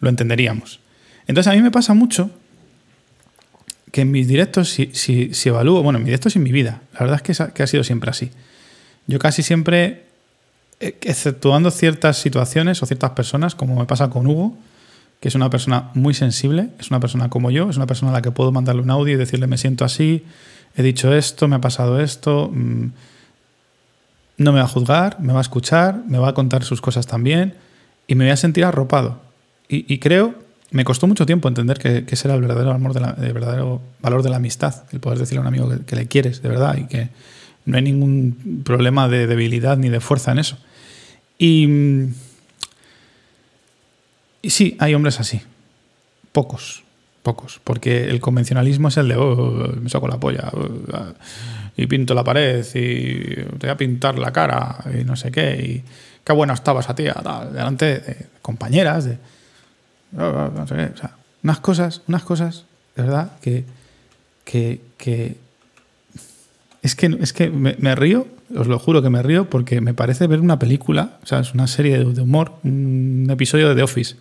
lo 0.00 0.08
entenderíamos. 0.08 0.80
Entonces 1.26 1.52
a 1.52 1.56
mí 1.56 1.62
me 1.62 1.70
pasa 1.70 1.94
mucho 1.94 2.30
que 3.92 4.02
en 4.02 4.10
mis 4.10 4.28
directos, 4.28 4.70
si, 4.70 4.90
si, 4.92 5.48
evalúo, 5.48 5.82
bueno, 5.82 5.98
en 5.98 6.04
mis 6.04 6.08
directos 6.08 6.36
y 6.36 6.38
en 6.38 6.44
mi 6.44 6.52
vida, 6.52 6.82
la 6.94 7.00
verdad 7.00 7.22
es 7.24 7.38
que, 7.52 7.62
ha 7.62 7.66
sido 7.66 7.84
siempre 7.84 8.10
así. 8.10 8.30
Yo 9.06 9.18
casi 9.18 9.42
siempre, 9.42 10.06
eh, 10.78 10.96
exceptuando 11.02 11.70
ciertas 11.70 12.18
situaciones 12.18 12.82
o 12.82 12.86
ciertas 12.86 13.10
personas, 13.10 13.54
como 13.54 13.76
me 13.76 13.86
pasa 13.86 14.10
con 14.10 14.26
Hugo, 14.26 14.56
que 15.20 15.28
es 15.28 15.34
una 15.34 15.50
persona 15.50 15.90
muy 15.94 16.14
sensible, 16.14 16.70
es 16.78 16.90
una 16.90 17.00
persona 17.00 17.28
como 17.28 17.50
yo, 17.50 17.68
es 17.68 17.76
una 17.76 17.86
persona 17.86 18.10
a 18.10 18.14
la 18.14 18.22
que 18.22 18.30
puedo 18.30 18.52
mandarle 18.52 18.82
un 18.82 18.90
audio 18.90 19.14
y 19.14 19.16
decirle 19.16 19.46
me 19.46 19.58
siento 19.58 19.84
así, 19.84 20.24
he 20.76 20.82
dicho 20.82 21.12
esto, 21.12 21.48
me 21.48 21.56
ha 21.56 21.60
pasado 21.60 22.00
esto, 22.00 22.50
mm, 22.52 22.86
no 24.40 24.52
me 24.52 24.58
va 24.58 24.64
a 24.64 24.68
juzgar, 24.68 25.20
me 25.20 25.32
va 25.32 25.38
a 25.38 25.42
escuchar, 25.42 26.02
me 26.08 26.18
va 26.18 26.30
a 26.30 26.34
contar 26.34 26.64
sus 26.64 26.80
cosas 26.80 27.06
también 27.06 27.54
y 28.06 28.16
me 28.16 28.24
voy 28.24 28.32
a 28.32 28.36
sentir 28.36 28.64
arropado. 28.64 29.20
y 29.68 29.98
creo 29.98 30.34
me 30.70 30.84
costó 30.84 31.06
mucho 31.06 31.26
tiempo 31.26 31.48
entender 31.48 31.78
que, 31.78 32.04
ese 32.08 32.28
era 32.28 32.34
el 32.34 32.40
verdadero 32.40 32.70
amor, 32.70 32.92
el 32.96 33.32
verdadero 33.32 33.80
valor 34.00 34.22
de 34.22 34.30
la 34.30 34.36
amistad, 34.36 34.84
el 34.92 35.00
poder 35.00 35.18
decirle 35.18 35.38
a 35.38 35.40
un 35.42 35.46
amigo 35.48 35.68
que, 35.84 35.96
le 35.96 36.06
quieres 36.06 36.42
de 36.42 36.48
verdad 36.48 36.76
y 36.78 36.86
que 36.86 37.08
no 37.64 37.76
hay 37.76 37.82
ningún 37.82 38.62
problema 38.64 39.08
de 39.08 39.26
debilidad 39.26 39.76
ni 39.76 39.88
de 39.88 40.00
fuerza 40.00 40.32
en 40.32 40.38
eso. 40.38 40.58
Y, 41.38 41.66
y 44.42 44.50
sí, 44.50 44.76
hay 44.78 44.94
hombres 44.94 45.18
así, 45.18 45.40
pocos, 46.30 46.84
pocos, 47.22 47.60
porque 47.64 48.04
el 48.04 48.20
convencionalismo 48.20 48.88
es 48.88 48.96
el 48.96 49.08
de, 49.08 49.16
oh, 49.16 49.72
me 49.80 49.88
saco 49.90 50.06
la 50.06 50.20
polla 50.20 50.50
oh, 50.52 51.14
y 51.80 51.86
pinto 51.86 52.12
la 52.12 52.22
pared 52.22 52.64
y 52.74 53.34
te 53.58 53.58
voy 53.66 53.70
a 53.70 53.76
pintar 53.76 54.18
la 54.18 54.32
cara 54.32 54.76
y 54.98 55.02
no 55.02 55.16
sé 55.16 55.30
qué, 55.32 55.56
y 55.56 55.84
qué 56.22 56.32
buena 56.34 56.52
estaba 56.52 56.80
esa 56.80 56.94
tía, 56.94 57.16
delante 57.52 58.00
de 58.00 58.26
compañeras, 58.42 59.06
de 59.06 59.18
unas 61.42 61.60
cosas, 61.60 62.02
unas 62.06 62.22
cosas, 62.22 62.64
de 62.96 63.02
verdad, 63.02 63.32
que, 63.40 63.64
que, 64.44 64.82
es 66.82 66.94
que, 66.94 67.18
es 67.18 67.32
que 67.32 67.48
me, 67.48 67.94
río, 67.94 68.26
os 68.54 68.66
lo 68.66 68.78
juro 68.78 69.00
que 69.00 69.08
me 69.08 69.22
río, 69.22 69.48
porque 69.48 69.80
me 69.80 69.94
parece 69.94 70.26
ver 70.26 70.40
una 70.40 70.58
película, 70.58 71.18
o 71.22 71.26
sea, 71.26 71.40
es 71.40 71.54
una 71.54 71.66
serie 71.66 72.04
de, 72.04 72.20
humor, 72.20 72.56
un 72.62 73.26
episodio 73.30 73.70
de 73.70 73.74
The 73.74 73.82
Office. 73.84 74.16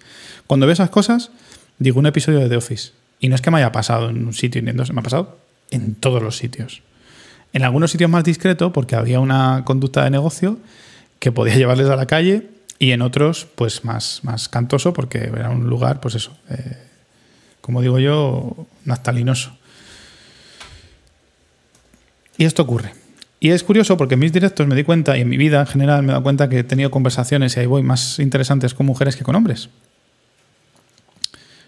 Cuando 0.48 0.66
veo 0.66 0.74
esas 0.74 0.92
cosas, 0.92 1.32
digo 1.78 2.00
un 2.00 2.06
episodio 2.06 2.40
de 2.40 2.48
The 2.48 2.56
Office. 2.56 2.92
Y 3.20 3.28
no 3.28 3.36
es 3.36 3.42
que 3.42 3.52
me 3.52 3.58
haya 3.58 3.74
pasado 3.74 4.10
en 4.10 4.26
un 4.26 4.34
sitio 4.34 4.64
me 4.64 4.72
ha 4.72 5.04
pasado 5.04 5.38
en 5.72 5.96
todos 5.96 6.24
los 6.24 6.38
sitios. 6.38 6.84
En 7.54 7.64
algunos 7.64 7.92
sitios 7.92 8.10
más 8.10 8.24
discreto, 8.24 8.72
porque 8.72 8.96
había 8.96 9.20
una 9.20 9.64
conducta 9.66 10.04
de 10.04 10.10
negocio 10.10 10.58
que 11.20 11.32
podía 11.32 11.56
llevarles 11.58 11.90
a 11.90 11.96
la 11.96 12.06
calle 12.06 12.50
y 12.78 12.92
en 12.92 13.02
otros, 13.02 13.48
pues 13.56 13.84
más, 13.84 14.22
más 14.24 14.48
cantoso, 14.48 14.94
porque 14.94 15.18
era 15.18 15.50
un 15.50 15.68
lugar, 15.68 16.00
pues 16.00 16.16
eso, 16.16 16.38
eh, 16.50 16.78
como 17.62 17.82
digo 17.82 18.00
yo, 18.00 18.68
naftalinoso. 18.86 19.58
Y 22.38 22.46
esto 22.46 22.62
ocurre. 22.62 22.94
Y 23.42 23.50
es 23.50 23.64
curioso 23.64 23.98
porque 23.98 24.14
en 24.14 24.22
mis 24.22 24.32
directos 24.32 24.66
me 24.66 24.76
di 24.76 24.84
cuenta, 24.84 25.18
y 25.18 25.22
en 25.22 25.30
mi 25.30 25.36
vida 25.36 25.60
en 25.60 25.68
general 25.68 26.04
me 26.04 26.10
he 26.10 26.12
dado 26.12 26.24
cuenta 26.24 26.48
que 26.48 26.60
he 26.60 26.64
tenido 26.64 26.90
conversaciones, 26.90 27.58
y 27.58 27.60
ahí 27.60 27.66
voy, 27.66 27.84
más 27.84 28.20
interesantes 28.20 28.74
con 28.74 28.86
mujeres 28.86 29.18
que 29.18 29.24
con 29.24 29.36
hombres. 29.36 29.70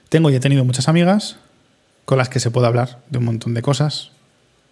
Tengo 0.07 0.29
y 0.29 0.35
he 0.35 0.39
tenido 0.39 0.63
muchas 0.63 0.87
amigas 0.87 1.37
con 2.05 2.17
las 2.17 2.29
que 2.29 2.39
se 2.39 2.51
puede 2.51 2.67
hablar 2.67 2.99
de 3.09 3.17
un 3.17 3.25
montón 3.25 3.53
de 3.53 3.61
cosas 3.61 4.11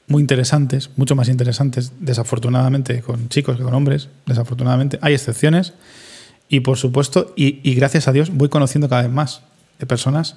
muy 0.09 0.21
interesantes, 0.21 0.89
mucho 0.97 1.15
más 1.15 1.29
interesantes, 1.29 1.93
desafortunadamente, 1.99 3.01
con 3.01 3.29
chicos 3.29 3.57
que 3.57 3.63
con 3.63 3.73
hombres, 3.73 4.09
desafortunadamente. 4.25 4.99
Hay 5.01 5.13
excepciones, 5.13 5.73
y 6.49 6.61
por 6.61 6.77
supuesto, 6.77 7.31
y, 7.37 7.73
gracias 7.75 8.07
a 8.07 8.11
Dios, 8.11 8.31
voy 8.31 8.49
conociendo 8.49 8.89
cada 8.89 9.03
vez 9.03 9.11
más 9.11 9.43
de 9.77 9.85
personas 9.85 10.35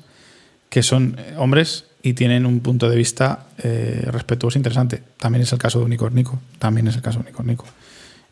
que 0.68 0.82
son 0.82 1.16
eh, 1.18 1.34
hombres 1.38 1.86
y 2.02 2.12
tienen 2.12 2.46
un 2.46 2.60
punto 2.60 2.88
de 2.88 2.96
vista 2.96 3.46
eh, 3.58 4.06
respetuoso 4.10 4.58
e 4.58 4.60
interesante. 4.60 5.02
También 5.18 5.42
es 5.42 5.52
el 5.52 5.58
caso 5.58 5.78
de 5.78 5.86
Unicornico. 5.86 6.38
También 6.58 6.86
es 6.88 6.96
el 6.96 7.02
caso 7.02 7.18
de 7.18 7.24
Unicornico. 7.24 7.64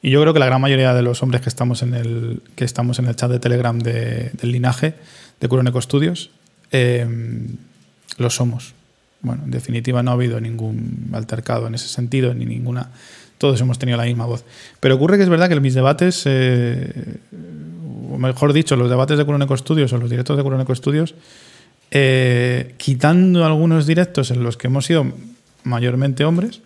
Y 0.03 0.11
yo 0.11 0.21
creo 0.21 0.33
que 0.33 0.41
la 0.41 0.47
gran 0.47 0.61
mayoría 0.61 0.95
de 0.95 1.03
los 1.03 1.23
hombres 1.23 1.43
que 1.43 1.49
estamos 1.49 1.83
en 1.83 1.95
el, 1.95 2.43
que 2.55 2.65
estamos 2.65 2.99
en 2.99 3.07
el 3.07 3.17
chat 3.17 3.31
de 3.31 3.39
Telegram 3.39 3.79
del 3.79 4.33
linaje 4.43 4.95
de 5.41 5.49
Curoneco 5.49 5.81
Studios 5.81 6.31
eh, 6.71 7.07
lo 8.17 8.31
somos. 8.31 8.75
Bueno, 9.23 9.43
en 9.45 9.51
definitiva 9.51 10.03
no 10.03 10.11
ha 10.11 10.15
habido 10.15 10.41
ningún 10.41 11.11
altercado 11.13 11.67
en 11.67 11.75
ese 11.75 11.89
sentido, 11.89 12.33
ni 12.35 12.47
ninguna 12.47 12.91
todos 13.41 13.59
hemos 13.63 13.79
tenido 13.79 13.97
la 13.97 14.05
misma 14.05 14.27
voz. 14.27 14.45
Pero 14.81 14.97
ocurre 14.97 15.17
que 15.17 15.23
es 15.23 15.31
verdad 15.31 15.49
que 15.49 15.59
mis 15.61 15.73
debates, 15.73 16.25
eh, 16.27 17.17
o 18.13 18.19
mejor 18.19 18.53
dicho, 18.53 18.77
los 18.77 18.91
debates 18.91 19.17
de 19.17 19.25
Curoneco 19.25 19.57
Studios 19.57 19.91
o 19.95 19.97
los 19.97 20.11
directos 20.11 20.37
de 20.37 20.43
Curoneco 20.43 20.75
Studios, 20.75 21.15
eh, 21.91 22.75
quitando 22.77 23.47
algunos 23.47 23.87
directos 23.87 24.31
en 24.31 24.43
los 24.43 24.59
que 24.59 24.67
hemos 24.67 24.85
sido 24.85 25.07
mayormente 25.65 26.27
hombres, 26.27 26.61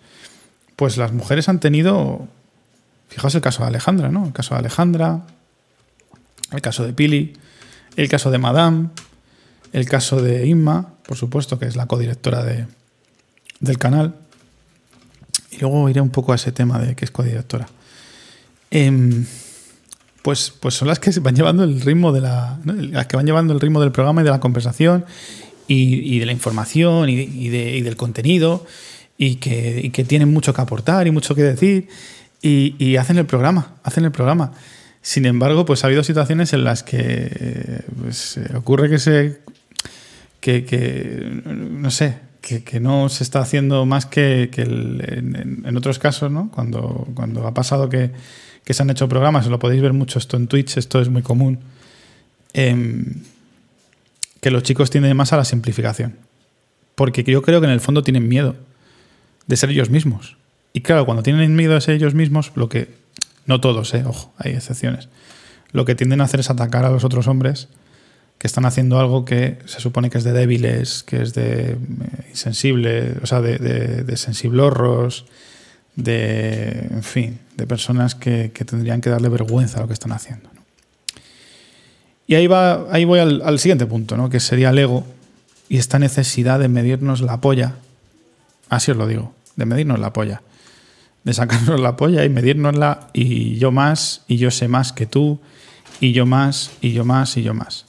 pues 0.75 0.97
las 0.97 1.13
mujeres 1.13 1.49
han 1.49 1.61
tenido, 1.61 2.27
fijaos 3.09 3.37
el 3.37 3.41
caso 3.41 3.63
de 3.63 3.69
Alejandra, 3.69 4.09
¿no? 4.09 4.27
El 4.27 4.33
caso 4.33 4.55
de 4.55 4.59
Alejandra, 4.59 5.23
el 6.51 6.61
caso 6.61 6.85
de 6.85 6.93
Pili, 6.93 7.35
el 7.95 8.09
caso 8.09 8.33
de 8.33 8.39
Madame, 8.39 8.89
el 9.75 9.89
caso 9.89 10.23
de 10.23 10.47
Inma, 10.47 10.95
por 11.05 11.17
supuesto, 11.17 11.59
que 11.59 11.67
es 11.67 11.75
la 11.75 11.87
codirectora 11.87 12.45
de, 12.45 12.67
del 13.59 13.77
canal. 13.77 14.15
Y 15.51 15.59
luego 15.59 15.89
iré 15.89 16.01
un 16.01 16.11
poco 16.11 16.33
a 16.33 16.37
ese 16.37 16.53
tema 16.53 16.79
de 16.79 16.95
que 16.95 17.05
es 17.05 17.11
codirectora. 17.11 17.67
Em, 18.71 19.27
pues, 20.23 20.53
pues 20.59 20.75
son 20.75 20.87
las 20.87 21.01
que 21.01 21.11
van 21.19 21.35
llevando 21.35 21.65
el 21.65 21.81
ritmo 21.81 22.13
de 22.13 22.21
la. 22.21 22.61
las 22.65 23.07
que 23.09 23.17
van 23.17 23.27
llevando 23.27 23.53
el 23.53 23.61
ritmo 23.61 23.81
del 23.81 23.91
programa 23.91 24.21
y 24.21 24.25
de 24.25 24.31
la 24.31 24.39
conversación 24.39 25.05
y, 25.67 26.21
de 26.21 26.27
la 26.27 26.33
información 26.33 27.09
y, 27.09 27.49
del 27.49 27.97
contenido. 27.97 28.65
Y 29.19 29.37
que, 29.37 30.05
tienen 30.07 30.33
mucho 30.33 30.55
que 30.55 30.61
aportar 30.61 31.09
y 31.09 31.11
mucho 31.11 31.35
que 31.35 31.43
decir. 31.43 31.89
Y, 32.41 32.95
hacen 32.95 33.19
el 33.19 33.27
programa. 33.27 33.75
Hacen 33.83 34.05
el 34.05 34.13
programa. 34.13 34.53
Sin 35.03 35.27
embargo, 35.27 35.65
pues 35.65 35.83
ha 35.83 35.89
habido 35.89 36.05
situaciones 36.05 36.53
en 36.53 36.63
las 36.63 36.85
que 36.85 37.83
pues, 38.01 38.39
ocurre 38.55 38.89
que 38.89 39.01
se. 39.01 39.41
Que, 40.45 40.67
que, 40.67 41.41
no 41.47 41.91
sé, 41.91 42.19
que, 42.43 42.79
no 42.79 43.09
se 43.09 43.25
está 43.25 43.41
haciendo 43.41 43.87
más 43.87 44.05
que, 44.05 44.51
en, 44.53 45.77
otros 45.77 45.99
casos, 45.99 46.31
¿no? 46.31 46.51
Cuando, 46.51 47.09
cuando 47.15 47.47
ha 47.47 47.55
pasado 47.55 47.89
que, 47.89 48.11
se 48.69 48.83
han 48.83 48.91
hecho 48.91 49.09
programas, 49.09 49.47
lo 49.47 49.59
podéis 49.59 49.81
ver 49.81 49.95
mucho 49.95 50.19
esto 50.19 50.37
en 50.37 50.47
Twitch, 50.47 50.77
esto 50.77 51.01
es 51.01 51.09
muy 51.09 51.23
común, 51.23 51.61
em, 52.53 53.23
que 54.43 54.51
los 54.51 54.63
chicos 54.65 54.91
tienden 54.91 55.17
más 55.17 55.33
a 55.33 55.39
la 55.39 55.47
simplificación. 55.47 56.17
Porque 56.95 57.25
yo 57.25 57.41
creo 57.41 57.63
que 57.63 57.67
en 57.67 57.73
el 57.73 57.81
fondo 57.81 58.03
tienen 58.03 58.29
miedo 58.29 58.55
de 59.47 59.57
ser 59.57 59.71
ellos 59.71 59.89
mismos. 59.89 60.37
Y 60.75 60.83
claro, 60.83 61.07
cuando 61.07 61.23
tienen 61.23 61.57
miedo 61.57 61.73
de 61.73 61.81
ser 61.81 61.95
ellos 61.95 62.13
mismos, 62.15 62.53
lo 62.55 62.69
que. 62.69 63.03
No 63.47 63.63
todos, 63.63 63.95
¿eh? 63.95 64.05
ojo, 64.07 64.35
hay 64.37 64.53
excepciones. 64.53 65.09
Lo 65.73 65.87
que 65.87 65.95
tienden 65.95 66.21
a 66.21 66.25
hacer 66.25 66.41
es 66.41 66.51
atacar 66.51 66.85
a 66.85 66.91
los 66.91 67.05
otros 67.05 67.29
hombres 67.29 67.69
que 68.39 68.47
están 68.47 68.67
haciendo 68.67 68.99
algo 68.99 69.25
que 69.25 69.59
se 69.65 69.81
supone 69.81 70.11
que 70.11 70.19
es 70.19 70.25
de 70.25 70.33
débiles, 70.33 71.03
que 71.03 71.23
es 71.23 71.35
de 71.35 71.73
eh, 71.73 71.77
insensible, 72.31 73.17
o 73.23 73.27
sea, 73.27 73.41
de, 73.41 73.59
de, 73.59 74.17
sensiblorros, 74.17 75.27
de, 75.97 76.89
en 76.91 77.03
fin, 77.03 77.39
de 77.57 77.67
personas 77.67 78.15
que, 78.15 78.51
tendrían 78.51 79.01
que 79.01 79.11
darle 79.11 79.29
vergüenza 79.29 79.79
a 79.79 79.83
lo 79.83 79.87
que 79.87 79.95
están 79.95 80.13
haciendo. 80.13 80.51
Y 82.27 82.35
ahí, 82.35 82.47
va, 82.47 82.87
ahí 82.91 83.05
voy 83.05 83.21
al, 83.21 83.43
al, 83.43 83.59
siguiente 83.59 83.87
punto, 83.87 84.17
¿no? 84.17 84.31
que 84.31 84.41
sería 84.41 84.71
el 84.71 84.79
ego 84.79 85.07
y 85.69 85.79
esta 85.79 85.99
necesidad 85.99 86.59
de 86.59 86.69
medirnos 86.69 87.21
la 87.21 87.41
polla, 87.41 87.77
así 88.69 88.91
os 88.91 88.97
lo 88.97 89.07
digo, 89.07 89.35
de 89.57 89.67
medirnos 89.67 89.99
la 89.99 90.13
polla, 90.13 90.43
de 91.25 91.33
sacarnos 91.33 91.81
la 91.81 91.97
polla 91.97 92.25
y 92.25 92.29
medirnosla 92.29 93.09
y 93.13 93.57
yo 93.57 93.73
más, 93.73 94.23
y 94.29 94.37
yo 94.37 94.51
sé 94.51 94.69
más 94.69 94.93
que 94.93 95.07
tú, 95.07 95.41
y 96.01 96.13
yo 96.13 96.27
más, 96.27 96.73
y 96.81 96.93
yo 96.93 97.05
más, 97.05 97.37
y 97.37 97.43
yo 97.43 97.55
más. 97.55 97.87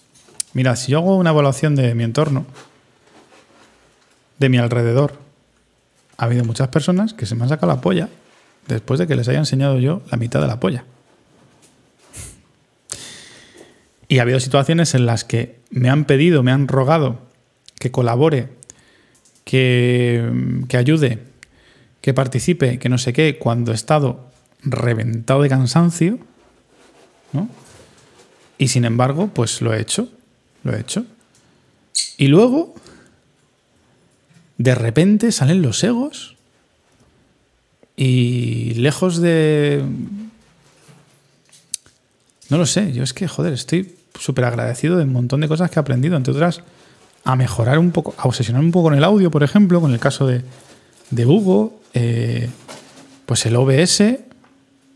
Mira, 0.55 0.77
si 0.77 0.93
yo 0.93 0.99
hago 0.99 1.17
una 1.17 1.31
evaluación 1.31 1.75
de 1.75 1.93
mi 1.95 2.05
entorno, 2.05 2.45
de 4.39 4.47
mi 4.47 4.57
alrededor, 4.57 5.19
ha 6.15 6.23
habido 6.23 6.45
muchas 6.45 6.69
personas 6.69 7.13
que 7.13 7.25
se 7.25 7.35
me 7.35 7.43
han 7.43 7.49
sacado 7.49 7.73
la 7.73 7.81
polla 7.81 8.07
después 8.65 8.97
de 8.97 9.05
que 9.05 9.17
les 9.17 9.27
haya 9.27 9.39
enseñado 9.39 9.79
yo 9.79 10.01
la 10.09 10.17
mitad 10.17 10.39
de 10.39 10.47
la 10.47 10.61
polla. 10.61 10.85
Y 14.07 14.19
ha 14.19 14.21
habido 14.21 14.39
situaciones 14.39 14.95
en 14.95 15.05
las 15.05 15.25
que 15.25 15.59
me 15.71 15.89
han 15.89 16.05
pedido, 16.05 16.41
me 16.41 16.53
han 16.53 16.69
rogado 16.69 17.19
que 17.77 17.91
colabore, 17.91 18.47
que, 19.43 20.63
que 20.69 20.77
ayude, 20.77 21.19
que 21.99 22.13
participe, 22.13 22.79
que 22.79 22.87
no 22.87 22.97
sé 22.97 23.11
qué, 23.11 23.37
cuando 23.37 23.73
he 23.73 23.75
estado 23.75 24.31
reventado 24.63 25.41
de 25.41 25.49
cansancio, 25.49 26.17
¿no? 27.33 27.49
Y 28.57 28.69
sin 28.69 28.85
embargo, 28.85 29.29
pues 29.33 29.61
lo 29.61 29.73
he 29.73 29.81
hecho 29.81 30.07
lo 30.65 30.75
he 30.75 30.81
hecho. 30.81 31.05
Y 32.17 32.27
luego, 32.27 32.75
de 34.57 34.75
repente 34.75 35.31
salen 35.31 35.61
los 35.61 35.81
egos 35.83 36.35
y 37.95 38.73
lejos 38.73 39.21
de... 39.21 39.83
No 42.49 42.57
lo 42.57 42.65
sé, 42.65 42.91
yo 42.91 43.03
es 43.03 43.13
que, 43.13 43.27
joder, 43.27 43.53
estoy 43.53 43.95
súper 44.19 44.45
agradecido 44.45 44.97
de 44.97 45.03
un 45.03 45.13
montón 45.13 45.41
de 45.41 45.47
cosas 45.47 45.69
que 45.69 45.79
he 45.79 45.81
aprendido, 45.81 46.17
entre 46.17 46.33
otras, 46.33 46.61
a 47.23 47.35
mejorar 47.35 47.79
un 47.79 47.91
poco, 47.91 48.13
a 48.17 48.27
obsesionar 48.27 48.61
un 48.61 48.71
poco 48.71 48.89
con 48.89 48.95
el 48.95 49.03
audio, 49.03 49.31
por 49.31 49.43
ejemplo, 49.43 49.81
con 49.81 49.93
el 49.93 49.99
caso 49.99 50.27
de, 50.27 50.43
de 51.09 51.25
Hugo. 51.25 51.79
Eh, 51.93 52.49
pues 53.25 53.45
el 53.45 53.55
OBS 53.55 54.03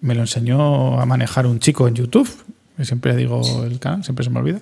me 0.01 0.15
lo 0.15 0.21
enseñó 0.21 0.99
a 0.99 1.05
manejar 1.05 1.47
un 1.47 1.59
chico 1.59 1.87
en 1.87 1.95
YouTube, 1.95 2.29
siempre 2.81 3.15
digo 3.15 3.63
el 3.63 3.79
canal, 3.79 4.03
siempre 4.03 4.23
se 4.23 4.29
me 4.29 4.39
olvida. 4.39 4.61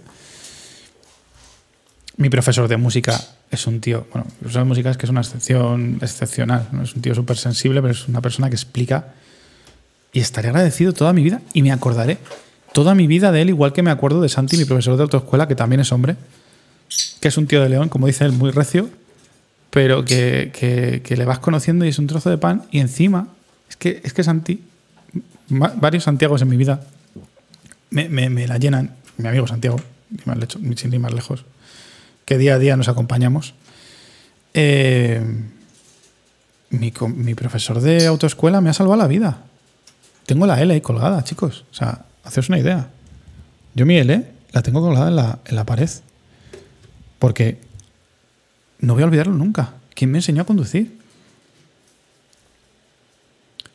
Mi 2.18 2.30
profesor 2.30 2.68
de 2.68 2.78
música 2.78 3.20
es 3.52 3.68
un 3.68 3.80
tío, 3.80 4.08
bueno, 4.12 4.26
mi 4.28 4.40
profesor 4.40 4.64
de 4.64 4.68
música 4.68 4.90
es 4.90 4.98
que 4.98 5.06
es 5.06 5.10
una 5.12 5.22
excepción 5.22 6.00
excepcional, 6.02 6.68
es 6.84 6.96
un 6.96 7.02
tío 7.02 7.14
súper 7.14 7.38
sensible, 7.38 7.80
pero 7.82 7.94
es 7.94 8.08
una 8.08 8.22
persona 8.22 8.50
que 8.50 8.56
explica 8.56 9.14
y 10.12 10.20
estaré 10.20 10.50
agradecido 10.50 10.94
toda 10.94 11.14
mi 11.14 11.22
vida 11.22 11.42
y 11.54 11.62
me 11.62 11.72
acordaré 11.72 12.18
toda 12.74 12.96
mi 12.96 13.06
vida 13.08 13.32
de 13.32 13.42
él, 13.42 13.50
igual 13.50 13.72
que 13.72 13.84
me 13.84 13.92
acuerdo 13.92 14.22
de 14.22 14.30
Santi, 14.30 14.58
mi 14.58 14.66
profesor 14.66 14.98
de 14.98 15.04
autoescuela, 15.04 15.48
que 15.48 15.56
también 15.56 15.80
es 15.80 15.92
hombre, 15.92 16.16
que 17.20 17.28
es 17.28 17.38
un 17.38 17.48
tío 17.48 17.62
de 17.62 17.70
león, 17.70 17.90
como 17.90 18.08
dice 18.08 18.26
él, 18.26 18.32
muy 18.32 18.52
recio, 18.52 18.90
pero 19.70 20.04
que, 20.04 21.04
le 21.08 21.26
vas 21.26 21.40
conociendo 21.40 21.86
y 21.86 21.90
es 21.90 22.00
un 22.00 22.08
trozo 22.08 22.30
de 22.30 22.38
pan 22.38 22.64
y 22.72 22.80
encima, 22.80 23.28
es 23.70 23.78
que, 23.78 24.02
es 24.04 24.14
que 24.14 24.24
Santi, 24.24 24.62
varios 25.50 26.06
Santiagos 26.06 26.42
en 26.42 26.50
mi 26.50 26.58
vida 26.58 26.82
me, 27.90 28.48
la 28.48 28.58
llenan, 28.58 28.96
mi 29.18 29.28
amigo 29.28 29.48
Santiago, 29.48 29.80
sin 30.76 30.94
ir 30.94 31.00
más 31.00 31.14
lejos, 31.14 31.46
que 32.28 32.38
día 32.38 32.56
a 32.56 32.60
día 32.60 32.76
nos 32.76 32.90
acompañamos. 32.90 33.54
Eh, 34.54 35.22
mi, 36.72 36.92
profesor 37.36 37.80
de 37.80 38.06
autoescuela 38.06 38.60
me 38.60 38.70
ha 38.70 38.74
salvado 38.74 39.00
la 39.00 39.08
vida. 39.08 39.44
Tengo 40.26 40.46
la 40.46 40.62
L 40.62 40.74
ahí 40.74 40.82
colgada, 40.82 41.24
chicos. 41.24 41.64
O 41.72 41.74
sea, 41.74 42.06
haceos 42.26 42.50
una 42.50 42.60
idea. 42.60 42.90
Yo 43.76 43.86
mi 43.86 43.98
L 43.98 44.28
la 44.52 44.62
tengo 44.62 44.82
colgada 44.82 45.40
en 45.46 45.56
la, 45.56 45.66
pared. 45.66 45.90
Porque 47.18 47.60
no 48.80 48.94
voy 48.94 49.04
a 49.04 49.06
olvidarlo 49.06 49.34
nunca. 49.34 49.76
¿Quién 49.96 50.12
me 50.12 50.18
enseñó 50.18 50.42
a 50.42 50.46
conducir? 50.46 51.00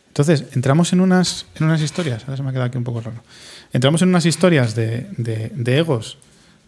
Entonces, 0.08 0.44
entramos 0.52 0.92
en 0.92 1.00
unas, 1.00 1.46
en 1.54 1.64
unas 1.64 1.80
historias. 1.80 2.24
Ahora 2.24 2.36
se 2.36 2.42
me 2.42 2.50
ha 2.50 2.52
quedado 2.52 2.66
aquí 2.66 2.76
un 2.76 2.84
poco 2.84 3.00
raro. 3.00 3.22
Entramos 3.72 4.02
en 4.02 4.10
unas 4.10 4.26
historias 4.26 4.74
de, 4.74 5.08
de 5.16 5.78
egos. 5.78 6.18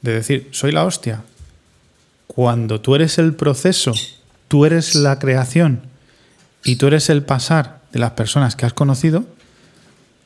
De 0.00 0.14
decir, 0.14 0.48
soy 0.50 0.72
la 0.72 0.84
hostia, 0.84 1.22
cuando 2.26 2.80
tú 2.80 2.94
eres 2.94 3.18
el 3.18 3.34
proceso, 3.34 3.92
tú 4.48 4.64
eres 4.64 4.94
la 4.94 5.18
creación 5.18 5.82
y 6.64 6.76
tú 6.76 6.87
eres 6.87 7.10
el 7.10 7.22
pasar 7.22 7.80
de 7.92 7.98
las 7.98 8.12
personas 8.12 8.56
que 8.56 8.66
has 8.66 8.72
conocido, 8.72 9.24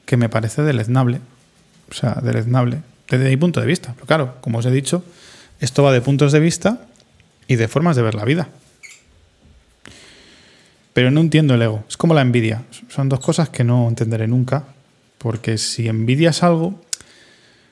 que 0.07 0.17
me 0.17 0.29
parece 0.29 0.63
deleznable. 0.63 1.21
O 1.91 1.95
sea, 1.95 2.19
deleznable. 2.23 2.83
Desde 3.09 3.29
mi 3.29 3.37
punto 3.37 3.61
de 3.61 3.67
vista. 3.67 3.95
Claro, 4.07 4.37
como 4.41 4.59
os 4.59 4.67
he 4.67 4.71
dicho, 4.71 5.03
esto 5.61 5.83
va 5.83 5.93
de 5.93 6.01
puntos 6.01 6.33
de 6.33 6.41
vista 6.41 6.87
y 7.47 7.57
de 7.57 7.69
formas 7.69 7.97
de 7.97 8.03
ver 8.03 8.15
la 8.15 8.25
vida. 8.25 8.49
Pero 10.93 11.11
no 11.11 11.21
entiendo 11.21 11.55
el 11.55 11.63
ego. 11.63 11.85
Es 11.89 11.97
como 11.97 12.15
la 12.15 12.23
envidia. 12.23 12.65
Son 12.89 13.09
dos 13.09 13.21
cosas 13.21 13.49
que 13.49 13.65
no 13.65 13.89
entenderé 13.89 14.27
nunca. 14.27 14.65
Porque 15.19 15.59
si 15.59 15.89
envidias 15.89 16.43
algo, 16.43 16.81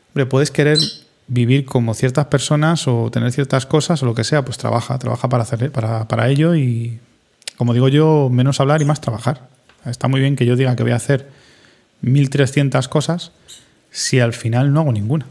hombre, 0.08 0.26
puedes 0.26 0.50
querer 0.50 0.78
vivir 1.28 1.64
como 1.64 1.94
ciertas 1.94 2.26
personas 2.26 2.86
o 2.86 3.10
tener 3.10 3.32
ciertas 3.32 3.66
cosas 3.66 4.02
o 4.02 4.06
lo 4.06 4.14
que 4.14 4.24
sea, 4.24 4.44
pues 4.44 4.58
trabaja, 4.58 4.98
trabaja 4.98 5.28
para, 5.28 5.42
hacer, 5.42 5.72
para, 5.72 6.06
para 6.08 6.28
ello 6.28 6.54
y, 6.54 6.98
como 7.56 7.74
digo 7.74 7.88
yo, 7.88 8.28
menos 8.30 8.60
hablar 8.60 8.82
y 8.82 8.84
más 8.84 9.00
trabajar. 9.00 9.48
Está 9.84 10.08
muy 10.08 10.20
bien 10.20 10.36
que 10.36 10.46
yo 10.46 10.56
diga 10.56 10.76
que 10.76 10.82
voy 10.82 10.92
a 10.92 10.96
hacer 10.96 11.28
1300 12.02 12.88
cosas 12.88 13.32
si 13.90 14.20
al 14.20 14.32
final 14.32 14.72
no 14.72 14.80
hago 14.80 14.92
ninguna. 14.92 15.26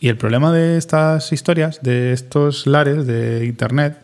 Y 0.00 0.08
el 0.08 0.16
problema 0.16 0.52
de 0.52 0.78
estas 0.78 1.32
historias, 1.32 1.80
de 1.82 2.12
estos 2.12 2.66
lares 2.66 3.06
de 3.06 3.44
Internet, 3.44 3.98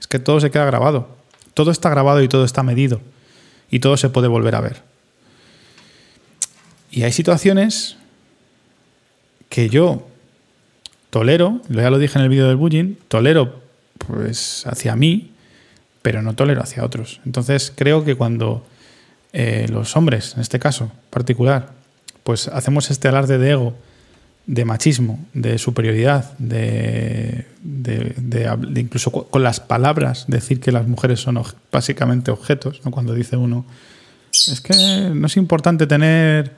es 0.00 0.06
que 0.06 0.18
todo 0.18 0.40
se 0.40 0.50
queda 0.50 0.64
grabado. 0.64 1.16
Todo 1.54 1.70
está 1.70 1.88
grabado 1.88 2.22
y 2.22 2.28
todo 2.28 2.44
está 2.44 2.62
medido. 2.62 3.00
Y 3.70 3.80
todo 3.80 3.96
se 3.96 4.08
puede 4.08 4.28
volver 4.28 4.54
a 4.56 4.60
ver. 4.60 4.82
Y 6.90 7.04
hay 7.04 7.12
situaciones 7.12 7.96
que 9.48 9.68
yo 9.68 10.05
tolero, 11.10 11.60
ya 11.68 11.90
lo 11.90 11.98
dije 11.98 12.18
en 12.18 12.24
el 12.24 12.30
vídeo 12.30 12.48
del 12.48 12.56
bullying, 12.56 12.94
tolero 13.08 13.62
pues 13.98 14.66
hacia 14.66 14.96
mí, 14.96 15.32
pero 16.02 16.22
no 16.22 16.34
tolero 16.34 16.62
hacia 16.62 16.84
otros. 16.84 17.20
Entonces 17.24 17.72
creo 17.74 18.04
que 18.04 18.14
cuando 18.14 18.64
eh, 19.32 19.66
los 19.70 19.96
hombres, 19.96 20.34
en 20.34 20.40
este 20.40 20.58
caso 20.58 20.90
particular, 21.10 21.72
pues 22.22 22.48
hacemos 22.48 22.90
este 22.90 23.08
alarde 23.08 23.38
de 23.38 23.50
ego, 23.50 23.74
de 24.46 24.64
machismo, 24.64 25.24
de 25.34 25.58
superioridad, 25.58 26.36
de, 26.38 27.46
incluso 28.76 29.10
con 29.10 29.42
las 29.42 29.58
palabras 29.60 30.24
decir 30.28 30.60
que 30.60 30.70
las 30.70 30.86
mujeres 30.86 31.20
son 31.20 31.42
básicamente 31.72 32.30
objetos, 32.30 32.80
¿no? 32.84 32.92
cuando 32.92 33.12
dice 33.12 33.36
uno, 33.36 33.66
es 34.30 34.60
que 34.60 35.10
no 35.12 35.26
es 35.26 35.36
importante 35.36 35.86
tener 35.86 36.52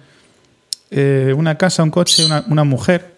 eh, 0.91 1.35
una 1.37 1.57
casa, 1.57 1.83
un 1.83 1.91
coche, 1.91 2.27
una 2.49 2.65
mujer, 2.65 3.18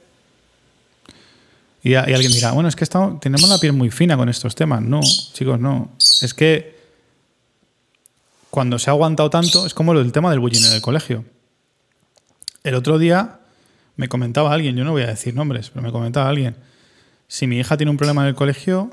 y, 1.82 1.94
alguien 1.94 2.30
dirá, 2.30 2.52
bueno, 2.52 2.68
es 2.68 2.76
que 2.76 2.84
estamos, 2.84 3.20
tenemos 3.20 3.48
la 3.48 3.58
piel 3.58 3.72
muy 3.72 3.90
fina 3.90 4.16
con 4.16 4.28
estos 4.28 4.54
temas. 4.54 4.82
No, 4.82 5.00
chicos, 5.00 5.58
no. 5.58 5.90
Es 5.98 6.34
que 6.34 6.78
cuando 8.50 8.78
se 8.78 8.90
ha 8.90 8.92
aguantado 8.92 9.30
tanto, 9.30 9.64
es 9.64 9.72
como 9.72 9.92
el 9.92 10.12
tema 10.12 10.30
del 10.30 10.40
bullying 10.40 10.64
en 10.66 10.72
el 10.72 10.82
colegio. 10.82 11.24
El 12.64 12.74
otro 12.74 12.98
día 12.98 13.38
me 13.96 14.08
comentaba 14.08 14.52
alguien, 14.52 14.76
yo 14.76 14.84
no 14.84 14.92
voy 14.92 15.02
a 15.02 15.06
decir 15.06 15.34
nombres, 15.34 15.70
pero 15.70 15.82
me 15.82 15.90
comentaba 15.90 16.28
alguien, 16.28 16.56
si 17.28 17.46
mi 17.46 17.58
hija 17.58 17.76
tiene 17.76 17.90
un 17.90 17.96
problema 17.96 18.22
en 18.22 18.28
el 18.28 18.34
colegio 18.34 18.90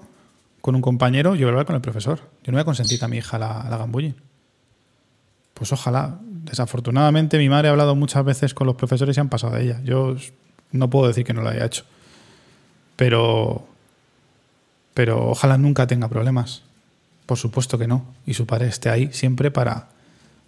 con 0.62 0.76
un 0.76 0.82
compañero, 0.82 1.36
yo 1.36 1.47
voy 1.47 1.47
a 1.47 1.50
hablar 1.50 1.65
con 1.65 1.76
el 1.76 1.82
profesor. 1.82 2.19
Yo 2.43 2.52
no 2.52 2.54
voy 2.54 2.62
a 2.62 2.65
consentir 2.65 3.04
a 3.04 3.08
mi 3.10 3.17
hija 3.17 3.38
la, 3.38 3.65
la 3.69 3.76
hagan 3.76 3.91
bullying. 3.91 4.13
Pues 5.54 5.73
ojalá. 5.73 6.19
Desafortunadamente 6.21 7.38
mi 7.38 7.50
madre 7.50 7.67
ha 7.67 7.71
hablado 7.71 7.95
muchas 7.95 8.23
veces 8.23 8.54
con 8.54 8.67
los 8.67 8.78
profesores 8.78 9.17
y 9.17 9.19
han 9.19 9.28
pasado 9.28 9.56
de 9.56 9.63
ella. 9.63 9.82
Yo 9.84 10.15
no 10.71 10.89
puedo 10.89 11.08
decir 11.08 11.26
que 11.26 11.34
no 11.34 11.41
lo 11.41 11.50
haya 11.50 11.65
hecho. 11.65 11.84
Pero, 12.97 13.65
pero 14.93 15.29
ojalá 15.29 15.57
nunca 15.57 15.88
tenga 15.88 16.10
problemas. 16.10 16.63
Por 17.25 17.38
supuesto 17.38 17.77
que 17.77 17.88
no. 17.88 18.05
Y 18.25 18.33
su 18.33 18.45
padre 18.45 18.67
esté 18.67 18.89
ahí 18.89 19.10
siempre 19.13 19.51
para, 19.51 19.88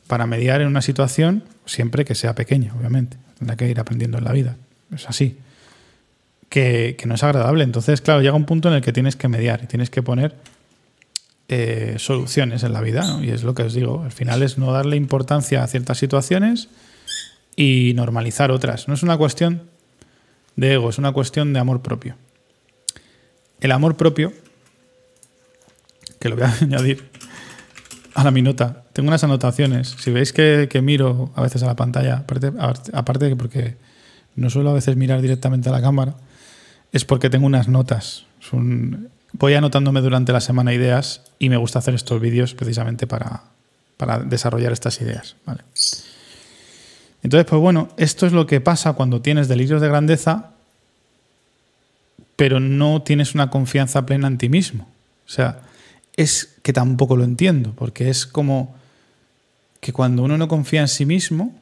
para 0.07 0.25
mediar 0.25 0.59
en 0.59 0.67
una 0.67 0.81
situación, 0.81 1.43
siempre 1.65 2.03
que 2.03 2.15
sea 2.15 2.35
pequeña, 2.35 2.73
obviamente. 2.77 3.17
Tendrá 3.37 3.55
que 3.55 3.69
ir 3.69 3.79
aprendiendo 3.79 4.17
en 4.17 4.23
la 4.25 4.33
vida. 4.33 4.57
Es 4.93 5.07
así. 5.07 5.37
Que, 6.49 6.97
no 7.05 7.13
es 7.13 7.23
agradable. 7.23 7.63
Entonces, 7.63 8.01
claro, 8.01 8.21
llega 8.21 8.35
un 8.35 8.45
punto 8.45 8.69
en 8.69 8.75
el 8.75 8.81
que 8.81 8.91
tienes 8.91 9.15
que 9.15 9.27
mediar 9.27 9.61
y 9.63 9.67
tienes 9.67 9.91
que 9.91 10.01
poner 10.01 10.35
eh, 11.47 11.95
soluciones 11.99 12.63
en 12.63 12.73
la 12.73 12.81
vida. 12.81 13.19
Y 13.21 13.29
es 13.29 13.43
lo 13.43 13.53
que 13.53 13.63
os 13.63 13.73
digo. 13.75 14.03
Al 14.03 14.11
final 14.11 14.41
es 14.41 14.57
no 14.57 14.71
darle 14.71 14.95
importancia 14.95 15.63
a 15.63 15.67
ciertas 15.67 15.99
situaciones 15.99 16.69
y 17.55 17.93
normalizar 17.95 18.49
otras. 18.51 18.87
No 18.87 18.95
es 18.95 19.03
una 19.03 19.17
cuestión 19.17 19.63
de 20.55 20.73
ego, 20.73 20.89
es 20.89 20.97
una 20.97 21.11
cuestión 21.11 21.53
de 21.53 21.59
amor 21.59 21.81
propio. 21.81 22.15
El 23.61 23.71
amor 23.71 23.97
propio, 23.97 24.33
que 26.19 26.29
lo 26.29 26.35
voy 26.35 26.45
a 26.45 26.53
añadir 26.61 27.09
a 28.13 28.23
la 28.23 28.31
minuta, 28.31 28.83
tengo 28.93 29.07
unas 29.07 29.23
anotaciones. 29.23 29.95
Si 29.99 30.11
veis 30.11 30.33
que, 30.33 30.67
miro 30.81 31.31
a 31.35 31.41
veces 31.41 31.63
a 31.63 31.67
la 31.67 31.75
pantalla, 31.75 32.25
aparte, 32.93 33.25
de 33.25 33.35
porque 33.35 33.75
no 34.35 34.49
suelo 34.49 34.71
a 34.71 34.73
veces 34.73 34.95
mirar 34.95 35.21
directamente 35.21 35.69
a 35.69 35.71
la 35.71 35.81
cámara, 35.81 36.15
es 36.91 37.05
porque 37.05 37.29
tengo 37.29 37.45
unas 37.45 37.67
notas. 37.67 38.25
voy 39.33 39.53
anotándome 39.53 40.01
durante 40.01 40.33
la 40.33 40.41
semana 40.41 40.73
ideas 40.73 41.21
y 41.37 41.49
me 41.49 41.57
gusta 41.57 41.79
hacer 41.79 41.93
estos 41.93 42.19
vídeos 42.19 42.55
precisamente 42.55 43.07
para, 43.07 43.43
para 43.97 44.19
desarrollar 44.19 44.71
estas 44.71 44.99
ideas. 45.01 45.35
¿vale? 45.45 45.61
Entonces, 47.21 47.45
pues 47.49 47.61
bueno, 47.61 47.89
esto 47.97 48.25
es 48.25 48.33
lo 48.33 48.47
que 48.47 48.61
pasa 48.61 48.93
cuando 48.93 49.21
tienes 49.21 49.47
delirios 49.47 49.81
de 49.81 49.87
grandeza, 49.87 50.51
pero 52.39 52.61
no 52.61 53.01
tienes 53.01 53.35
una 53.35 53.49
confianza 53.49 54.05
plena 54.05 54.29
en 54.29 54.37
ti 54.37 54.47
mismo. 54.47 54.87
O 55.27 55.29
sea, 55.29 55.59
es 56.15 56.55
que 56.63 56.71
tampoco 56.71 57.17
lo 57.17 57.25
entiendo, 57.25 57.73
porque 57.75 58.09
es 58.09 58.25
como 58.25 58.77
que 59.81 59.91
cuando 59.91 60.23
uno 60.23 60.37
no 60.37 60.47
confía 60.47 60.79
en 60.79 60.87
sí 60.87 61.05
mismo, 61.05 61.53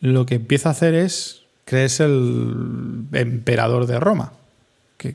lo 0.00 0.26
que 0.26 0.34
empieza 0.34 0.68
a 0.68 0.72
hacer 0.72 0.92
es 0.92 1.44
creerse 1.64 2.04
el 2.04 3.06
emperador 3.12 3.86
de 3.86 3.98
Roma. 3.98 4.34
Que, 4.98 5.14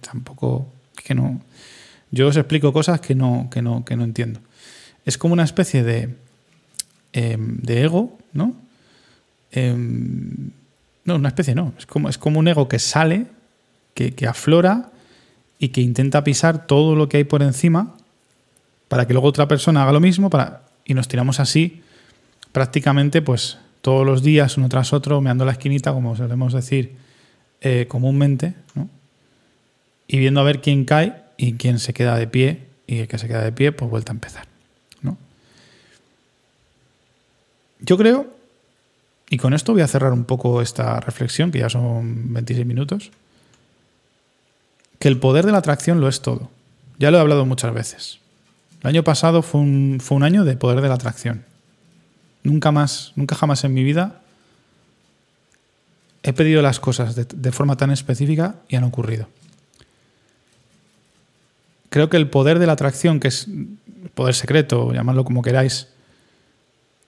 tampoco, 0.00 0.72
que 1.04 1.14
no. 1.14 1.42
Yo 2.10 2.28
os 2.28 2.36
explico 2.38 2.72
cosas 2.72 3.02
que 3.02 3.14
no, 3.14 3.50
que 3.50 3.60
no, 3.60 3.84
que 3.84 3.94
no 3.94 4.04
entiendo. 4.04 4.40
Es 5.04 5.18
como 5.18 5.34
una 5.34 5.44
especie 5.44 5.82
de, 5.82 6.14
em, 7.12 7.58
de 7.58 7.82
ego, 7.82 8.16
¿no? 8.32 8.56
Em, 9.52 10.50
no, 11.04 11.16
una 11.16 11.28
especie 11.28 11.54
no. 11.54 11.74
Es 11.76 11.84
como, 11.84 12.08
es 12.08 12.16
como 12.16 12.38
un 12.38 12.48
ego 12.48 12.68
que 12.68 12.78
sale, 12.78 13.26
que, 13.94 14.26
aflora 14.26 14.90
y 15.58 15.68
que 15.68 15.80
intenta 15.80 16.22
pisar 16.22 16.66
todo 16.66 16.94
lo 16.94 17.08
que 17.08 17.18
hay 17.18 17.24
por 17.24 17.42
encima 17.42 17.94
para 18.88 19.06
que 19.06 19.12
luego 19.12 19.28
otra 19.28 19.48
persona 19.48 19.82
haga 19.82 19.92
lo 19.92 20.00
mismo 20.00 20.30
para, 20.30 20.62
y 20.84 20.94
nos 20.94 21.08
tiramos 21.08 21.40
así 21.40 21.82
prácticamente 22.52 23.22
pues 23.22 23.58
todos 23.80 24.06
los 24.06 24.22
días 24.22 24.56
uno 24.56 24.68
tras 24.68 24.92
otro 24.92 25.20
meando 25.20 25.44
la 25.44 25.52
esquinita 25.52 25.92
como 25.92 26.16
solemos 26.16 26.52
decir 26.52 26.96
eh, 27.60 27.86
comúnmente 27.88 28.54
y 30.06 30.18
viendo 30.18 30.40
a 30.40 30.44
ver 30.44 30.60
quién 30.60 30.84
cae 30.84 31.22
y 31.36 31.54
quién 31.54 31.78
se 31.78 31.92
queda 31.92 32.16
de 32.16 32.28
pie 32.28 32.66
y 32.86 32.98
el 32.98 33.08
que 33.08 33.18
se 33.18 33.26
queda 33.26 33.42
de 33.42 33.52
pie 33.52 33.72
pues 33.72 33.90
vuelta 33.90 34.12
a 34.12 34.14
empezar 34.14 34.46
¿no? 35.02 35.18
yo 37.80 37.98
creo 37.98 38.38
y 39.30 39.36
con 39.36 39.52
esto 39.52 39.72
voy 39.72 39.82
a 39.82 39.88
cerrar 39.88 40.12
un 40.12 40.24
poco 40.24 40.62
esta 40.62 41.00
reflexión, 41.00 41.50
que 41.50 41.58
ya 41.58 41.68
son 41.68 42.32
26 42.32 42.66
minutos. 42.66 43.10
Que 44.98 45.08
el 45.08 45.18
poder 45.18 45.46
de 45.46 45.52
la 45.52 45.58
atracción 45.58 46.00
lo 46.00 46.08
es 46.08 46.20
todo. 46.20 46.50
Ya 46.98 47.10
lo 47.10 47.18
he 47.18 47.20
hablado 47.20 47.46
muchas 47.46 47.72
veces. 47.72 48.18
El 48.82 48.88
año 48.88 49.04
pasado 49.04 49.42
fue 49.42 49.60
un, 49.60 49.98
fue 50.00 50.16
un 50.16 50.24
año 50.24 50.44
de 50.44 50.56
poder 50.56 50.80
de 50.80 50.88
la 50.88 50.94
atracción. 50.94 51.44
Nunca 52.42 52.72
más, 52.72 53.12
nunca 53.16 53.34
jamás 53.34 53.64
en 53.64 53.74
mi 53.74 53.82
vida 53.82 54.20
he 56.22 56.32
pedido 56.32 56.62
las 56.62 56.80
cosas 56.80 57.14
de, 57.14 57.24
de 57.24 57.52
forma 57.52 57.76
tan 57.76 57.90
específica 57.90 58.56
y 58.68 58.76
han 58.76 58.84
ocurrido. 58.84 59.28
Creo 61.90 62.10
que 62.10 62.16
el 62.16 62.28
poder 62.28 62.58
de 62.58 62.66
la 62.66 62.72
atracción, 62.72 63.18
que 63.20 63.28
es 63.28 63.46
el 63.48 64.10
poder 64.14 64.34
secreto, 64.34 64.92
llamadlo 64.92 65.24
como 65.24 65.42
queráis, 65.42 65.88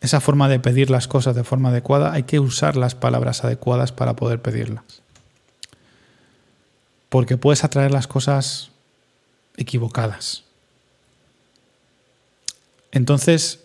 esa 0.00 0.20
forma 0.20 0.48
de 0.48 0.58
pedir 0.60 0.90
las 0.90 1.06
cosas 1.06 1.36
de 1.36 1.44
forma 1.44 1.68
adecuada, 1.68 2.12
hay 2.12 2.22
que 2.22 2.40
usar 2.40 2.76
las 2.76 2.94
palabras 2.94 3.44
adecuadas 3.44 3.92
para 3.92 4.16
poder 4.16 4.40
pedirlas. 4.40 4.84
Porque 7.10 7.36
puedes 7.36 7.62
atraer 7.62 7.90
las 7.90 8.06
cosas 8.06 8.70
equivocadas. 9.58 10.44
Entonces, 12.92 13.60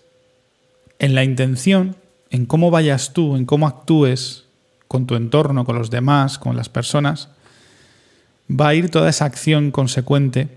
en 1.00 1.16
la 1.16 1.24
intención, 1.24 1.96
en 2.30 2.46
cómo 2.46 2.72
vayas 2.72 3.14
tú, 3.14 3.38
en 3.38 3.46
cómo 3.46 3.68
actúes 3.68 4.44
con 4.90 5.08
tu 5.08 5.16
entorno, 5.16 5.64
con 5.64 5.78
los 5.78 5.90
demás, 5.90 6.38
con 6.38 6.58
las 6.58 6.68
personas, 6.68 7.30
va 8.50 8.68
a 8.68 8.76
ir 8.76 8.90
toda 8.90 9.10
esa 9.10 9.26
acción 9.26 9.72
consecuente 9.72 10.50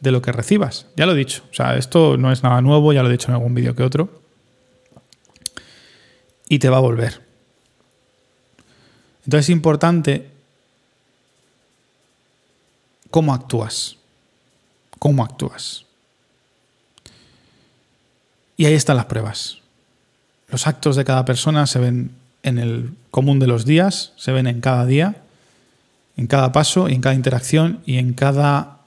de 0.00 0.12
lo 0.12 0.22
que 0.22 0.32
recibas. 0.32 0.86
Ya 0.96 1.06
lo 1.06 1.12
he 1.12 1.16
dicho. 1.16 1.42
O 1.50 1.54
sea, 1.54 1.76
esto 1.76 2.16
no 2.16 2.32
es 2.32 2.42
nada 2.42 2.62
nuevo, 2.62 2.92
ya 2.92 3.02
lo 3.02 3.08
he 3.08 3.12
dicho 3.12 3.28
en 3.28 3.34
algún 3.34 3.54
vídeo 3.54 3.74
que 3.74 3.82
otro 3.82 4.22
y 6.48 6.58
te 6.58 6.68
va 6.68 6.78
a 6.78 6.80
volver. 6.80 7.20
Entonces 9.24 9.46
es 9.46 9.50
importante 9.50 10.30
cómo 13.10 13.34
actúas. 13.34 13.96
Cómo 14.98 15.24
actúas. 15.24 15.84
Y 18.56 18.66
ahí 18.66 18.74
están 18.74 18.96
las 18.96 19.06
pruebas. 19.06 19.58
Los 20.48 20.66
actos 20.66 20.96
de 20.96 21.04
cada 21.04 21.24
persona 21.24 21.66
se 21.66 21.78
ven 21.78 22.10
en 22.42 22.58
el 22.58 22.94
común 23.10 23.38
de 23.38 23.46
los 23.46 23.64
días, 23.64 24.12
se 24.16 24.32
ven 24.32 24.46
en 24.46 24.60
cada 24.60 24.86
día, 24.86 25.22
en 26.16 26.26
cada 26.26 26.52
paso 26.52 26.88
y 26.88 26.94
en 26.94 27.00
cada 27.00 27.14
interacción 27.14 27.80
y 27.86 27.98
en 27.98 28.14
cada 28.14 28.78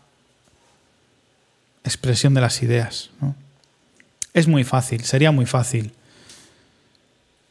expresión 1.83 2.33
de 2.33 2.41
las 2.41 2.61
ideas. 2.61 3.09
Es 4.33 4.47
muy 4.47 4.63
fácil, 4.63 5.03
sería 5.03 5.31
muy 5.31 5.45
fácil 5.45 5.93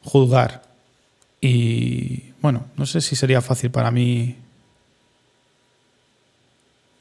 juzgar. 0.02 0.62
Y 1.40 2.32
bueno, 2.42 2.66
no 2.76 2.86
sé 2.86 3.00
si 3.00 3.16
sería 3.16 3.40
fácil 3.40 3.70
para 3.70 3.90
mí 3.90 4.36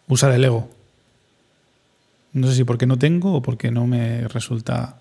usar 0.10 0.32
el 0.32 0.44
ego. 0.44 0.70
No 2.34 2.48
sé 2.48 2.56
si 2.56 2.64
porque 2.66 2.86
no 2.86 3.00
tengo 3.00 3.36
o 3.36 3.42
porque 3.42 3.72
no 3.72 3.88
me 3.88 4.28
resulta. 4.28 4.98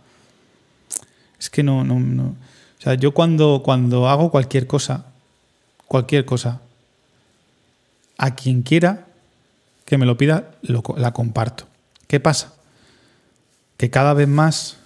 Es 1.40 1.50
que 1.50 1.62
no, 1.62 1.82
no, 1.82 1.98
no. 1.98 2.24
O 2.78 2.80
sea, 2.80 2.94
yo 2.94 3.12
cuando, 3.12 3.62
cuando 3.64 4.08
hago 4.08 4.30
cualquier 4.30 4.66
cosa, 4.66 5.06
cualquier 5.86 6.24
cosa, 6.24 6.60
a 8.16 8.34
quien 8.34 8.62
quiera 8.62 9.06
que 9.84 9.98
me 9.98 10.06
lo 10.06 10.16
pida, 10.16 10.52
la 10.62 11.12
comparto. 11.12 11.66
¿Qué 12.06 12.20
pasa? 12.20 12.54
Que 13.76 13.90
cada 13.90 14.14
vez 14.14 14.28
más 14.28 14.76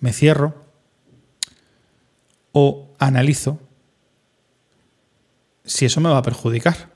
me 0.00 0.12
cierro 0.12 0.54
o 2.52 2.88
analizo 2.98 3.58
si 5.64 5.84
eso 5.84 6.00
me 6.00 6.08
va 6.08 6.18
a 6.18 6.22
perjudicar. 6.22 6.90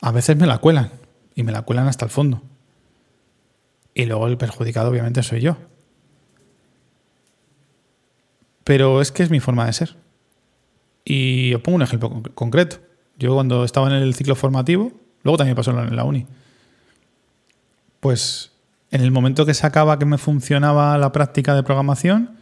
A 0.00 0.12
veces 0.12 0.36
me 0.36 0.46
la 0.46 0.58
cuelan 0.58 0.90
y 1.38 1.44
me 1.44 1.52
la 1.52 1.62
cuelan 1.62 1.86
hasta 1.86 2.04
el 2.04 2.10
fondo. 2.10 2.42
Y 3.94 4.06
luego 4.06 4.26
el 4.26 4.36
perjudicado 4.36 4.90
obviamente 4.90 5.22
soy 5.22 5.40
yo. 5.40 5.56
Pero 8.64 9.00
es 9.00 9.12
que 9.12 9.22
es 9.22 9.30
mi 9.30 9.38
forma 9.38 9.64
de 9.64 9.72
ser. 9.72 9.96
Y 11.04 11.54
os 11.54 11.62
pongo 11.62 11.76
un 11.76 11.82
ejemplo 11.82 12.24
concreto. 12.34 12.78
Yo 13.20 13.34
cuando 13.34 13.62
estaba 13.62 13.86
en 13.86 13.92
el 14.02 14.14
ciclo 14.16 14.34
formativo, 14.34 14.90
luego 15.22 15.36
también 15.36 15.54
pasó 15.54 15.70
en 15.70 15.94
la 15.94 16.02
uni, 16.02 16.26
pues 18.00 18.50
en 18.90 19.02
el 19.02 19.12
momento 19.12 19.46
que 19.46 19.54
se 19.54 19.64
acaba 19.64 19.96
que 20.00 20.06
me 20.06 20.18
funcionaba 20.18 20.98
la 20.98 21.12
práctica 21.12 21.54
de 21.54 21.62
programación, 21.62 22.36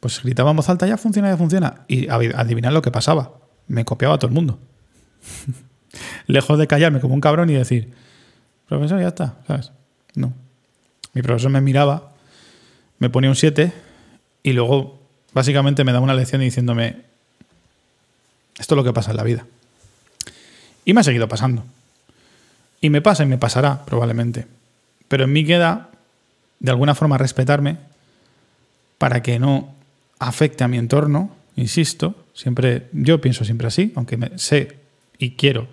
pues 0.00 0.20
gritaba 0.24 0.50
en 0.50 0.56
voz 0.56 0.68
alta, 0.68 0.88
ya 0.88 0.96
funciona, 0.96 1.30
ya 1.30 1.36
funciona. 1.36 1.84
Y 1.86 2.08
adivinar 2.08 2.72
lo 2.72 2.82
que 2.82 2.90
pasaba. 2.90 3.34
Me 3.68 3.84
copiaba 3.84 4.16
a 4.16 4.18
todo 4.18 4.26
el 4.26 4.34
mundo. 4.34 4.58
Lejos 6.26 6.58
de 6.58 6.66
callarme 6.66 6.98
como 6.98 7.14
un 7.14 7.20
cabrón 7.20 7.48
y 7.48 7.52
decir, 7.52 7.94
profesor, 8.68 9.00
ya 9.00 9.08
está, 9.08 9.36
¿sabes? 9.46 9.72
No. 10.14 10.32
Mi 11.12 11.22
profesor 11.22 11.50
me 11.50 11.60
miraba, 11.60 12.12
me 12.98 13.10
ponía 13.10 13.30
un 13.30 13.36
7 13.36 13.72
y 14.42 14.52
luego 14.52 15.00
básicamente 15.32 15.84
me 15.84 15.92
daba 15.92 16.04
una 16.04 16.14
lección 16.14 16.40
diciéndome, 16.40 17.02
esto 18.58 18.74
es 18.74 18.76
lo 18.76 18.84
que 18.84 18.92
pasa 18.92 19.10
en 19.10 19.16
la 19.16 19.22
vida. 19.22 19.46
Y 20.84 20.92
me 20.92 21.00
ha 21.00 21.04
seguido 21.04 21.28
pasando. 21.28 21.64
Y 22.80 22.90
me 22.90 23.00
pasa 23.00 23.22
y 23.22 23.26
me 23.26 23.38
pasará, 23.38 23.84
probablemente. 23.84 24.46
Pero 25.08 25.24
en 25.24 25.32
mí 25.32 25.44
queda, 25.44 25.90
de 26.60 26.70
alguna 26.70 26.94
forma, 26.94 27.18
respetarme 27.18 27.78
para 28.98 29.22
que 29.22 29.38
no 29.38 29.74
afecte 30.18 30.64
a 30.64 30.68
mi 30.68 30.78
entorno, 30.78 31.34
insisto, 31.56 32.14
siempre, 32.34 32.88
yo 32.92 33.20
pienso 33.20 33.44
siempre 33.44 33.66
así, 33.66 33.92
aunque 33.96 34.16
me, 34.16 34.38
sé 34.38 34.78
y 35.18 35.32
quiero 35.32 35.68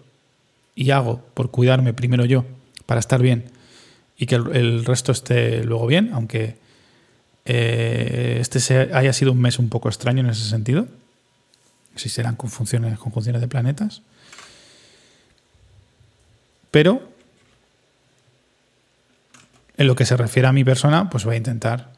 y 0.75 0.91
hago 0.91 1.21
por 1.33 1.51
cuidarme 1.51 1.93
primero 1.93 2.25
yo, 2.25 2.45
para 2.91 2.99
estar 2.99 3.21
bien, 3.21 3.45
y 4.17 4.25
que 4.25 4.35
el, 4.35 4.83
resto 4.83 5.13
esté 5.13 5.63
luego 5.63 5.87
bien, 5.87 6.11
aunque 6.13 6.57
eh, 7.45 8.37
este 8.41 8.93
haya 8.93 9.13
sido 9.13 9.31
un 9.31 9.39
mes 9.39 9.59
un 9.59 9.69
poco 9.69 9.87
extraño 9.87 10.19
en 10.19 10.29
ese 10.29 10.43
sentido. 10.43 10.89
Si 11.95 12.09
serán 12.09 12.35
conjunciones, 12.35 12.99
conjunciones 12.99 13.39
de 13.39 13.47
planetas. 13.47 14.01
Pero 16.69 17.09
en 19.77 19.87
lo 19.87 19.95
que 19.95 20.03
se 20.03 20.17
refiere 20.17 20.49
a 20.49 20.51
mi 20.51 20.65
persona, 20.65 21.09
pues 21.09 21.23
voy 21.23 21.35
a 21.35 21.37
intentar 21.37 21.93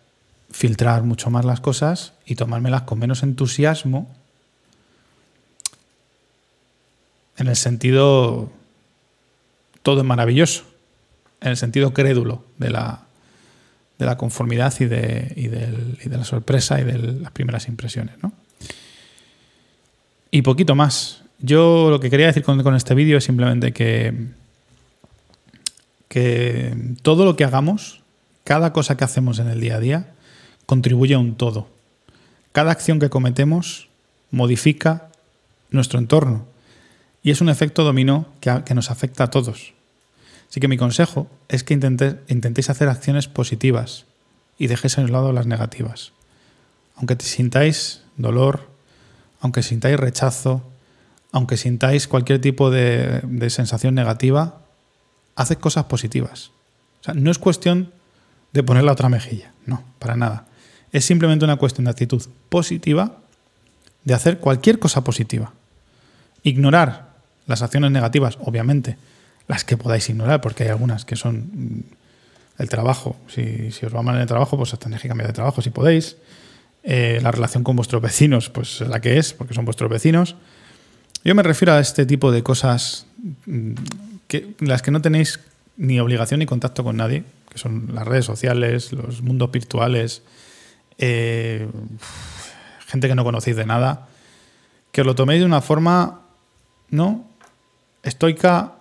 filtrar 0.52 1.02
mucho 1.02 1.32
más 1.32 1.44
las 1.44 1.60
cosas 1.60 2.14
y 2.24 2.36
tomármelas 2.36 2.84
con 2.84 3.00
menos 3.00 3.24
entusiasmo. 3.24 4.16
En 7.38 7.48
el 7.48 7.56
sentido, 7.56 8.52
todo 9.82 10.02
es 10.02 10.06
maravilloso. 10.06 10.72
En 11.44 11.50
el 11.50 11.58
sentido 11.58 11.94
crédulo 11.94 12.44
de 12.58 12.72
la, 12.72 13.04
de 14.00 14.06
la 14.06 14.18
conformidad 14.18 14.74
y 14.80 14.86
de, 14.86 15.32
y, 15.36 15.48
de 15.48 16.18
la 16.18 16.24
sorpresa 16.24 16.82
y 16.82 16.84
de 16.84 16.98
las 16.98 17.32
primeras 17.32 17.68
impresiones. 17.68 18.16
¿no? 18.24 18.34
Y 20.32 20.42
poquito 20.42 20.74
más. 20.74 21.22
Yo 21.40 21.90
lo 21.92 22.00
que 22.00 22.10
quería 22.10 22.28
decir 22.28 22.44
con, 22.44 22.64
con 22.64 22.76
este 22.76 22.96
vídeo 22.96 23.18
es 23.18 23.26
simplemente 23.26 23.74
que 23.74 24.34
que 26.14 26.78
todo 27.02 27.26
lo 27.26 27.36
que 27.36 27.44
hagamos, 27.44 28.04
cada 28.44 28.72
cosa 28.72 28.96
que 28.96 29.04
hacemos 29.04 29.40
en 29.40 29.48
el 29.48 29.60
día 29.60 29.78
a 29.78 29.80
día, 29.80 30.14
contribuye 30.68 31.16
a 31.16 31.18
un 31.18 31.34
todo. 31.34 31.70
Cada 32.52 32.72
acción 32.72 33.00
que 33.00 33.10
cometemos 33.10 33.90
modifica 34.30 35.10
nuestro 35.72 35.98
entorno 35.98 36.46
y 37.24 37.32
es 37.32 37.42
un 37.42 37.50
efecto 37.50 37.84
dominó 37.84 38.28
que, 38.42 38.76
nos 38.76 38.92
afecta 38.92 39.24
a 39.24 39.32
todos. 39.32 39.74
Así 40.54 40.60
que 40.60 40.68
mi 40.68 40.78
consejo 40.78 41.28
es 41.50 41.64
que 41.64 41.74
intentéis 41.74 42.70
hacer 42.70 42.88
acciones 42.88 43.28
positivas 43.28 44.06
y 44.60 44.68
dejéis 44.68 45.00
a 45.00 45.02
un 45.02 45.12
lado 45.12 45.34
las 45.34 45.48
negativas. 45.48 46.12
Aunque 46.96 47.16
te 47.16 47.26
sintáis 47.26 48.04
dolor, 48.18 48.70
aunque 49.40 49.64
sintáis 49.64 50.00
rechazo, 50.00 50.62
aunque 51.32 51.58
sintáis 51.58 52.08
cualquier 52.08 52.40
tipo 52.40 52.70
de 52.70 53.50
sensación 53.50 53.96
negativa, 53.96 54.62
haced 55.36 55.58
cosas 55.58 55.86
positivas. 55.86 56.52
O 57.02 57.06
sea, 57.06 57.16
no 57.16 57.32
es 57.32 57.40
cuestión 57.40 57.92
de 58.52 58.62
poner 58.62 58.84
la 58.84 58.92
otra 58.92 59.10
mejilla, 59.10 59.54
no, 59.66 59.84
para 59.98 60.16
nada. 60.16 60.46
Es 60.92 61.04
simplemente 61.04 61.46
una 61.46 61.56
cuestión 61.56 61.86
de 61.86 61.92
actitud 61.92 62.22
positiva, 62.50 63.18
de 64.04 64.14
hacer 64.14 64.38
cualquier 64.38 64.78
cosa 64.78 65.04
positiva. 65.04 65.52
Ignorar 66.44 67.16
las 67.48 67.64
acciones 67.64 67.90
negativas, 67.90 68.38
obviamente, 68.40 68.98
las 69.48 69.64
que 69.64 69.78
podáis 69.78 70.10
ignorar, 70.10 70.42
porque 70.42 70.64
hay 70.64 70.70
algunas 70.70 71.06
que 71.06 71.16
son 71.16 71.50
mm, 71.54 71.84
el 72.60 72.70
trabajo. 72.70 73.16
Si, 73.28 73.70
os 73.86 73.96
va 73.96 74.02
mal 74.02 74.16
en 74.16 74.22
el 74.22 74.28
trabajo, 74.28 74.58
pues 74.58 74.78
tenéis 74.80 75.02
que 75.02 75.08
cambiar 75.08 75.28
de 75.28 75.34
trabajo 75.34 75.62
si 75.62 75.70
podéis. 75.70 76.18
Eh, 76.84 77.20
la 77.22 77.32
relación 77.32 77.64
con 77.64 77.76
vuestros 77.76 78.02
vecinos, 78.02 78.50
pues 78.50 78.82
la 78.82 79.00
que 79.00 79.18
es, 79.18 79.34
porque 79.34 79.54
son 79.54 79.66
vuestros 79.66 79.90
vecinos. 79.90 80.36
Yo 81.24 81.34
me 81.36 81.44
refiero 81.44 81.74
a 81.74 81.80
este 81.80 82.06
tipo 82.06 82.32
de 82.32 82.44
cosas 82.44 83.06
mm, 83.46 83.74
las 84.60 84.82
que 84.82 84.92
no 84.92 85.02
tenéis 85.02 85.40
ni 85.78 86.00
obligación 86.00 86.40
ni 86.40 86.46
contacto 86.46 86.84
con 86.84 86.98
nadie, 86.98 87.24
que 87.50 87.58
son 87.58 87.90
las 87.94 88.06
redes 88.06 88.26
sociales, 88.26 88.92
los 88.92 89.22
mundos 89.22 89.52
virtuales, 89.52 90.24
eh, 90.98 91.68
gente 92.88 93.08
que 93.08 93.16
no 93.16 93.24
conocéis 93.24 93.56
de 93.56 93.66
nada, 93.66 94.08
que 94.92 95.02
os 95.02 95.08
lo 95.08 95.16
toméis 95.16 95.40
de 95.40 95.46
una 95.46 95.62
forma, 95.62 96.22
¿no? 96.90 97.26
Estoica 98.04 98.73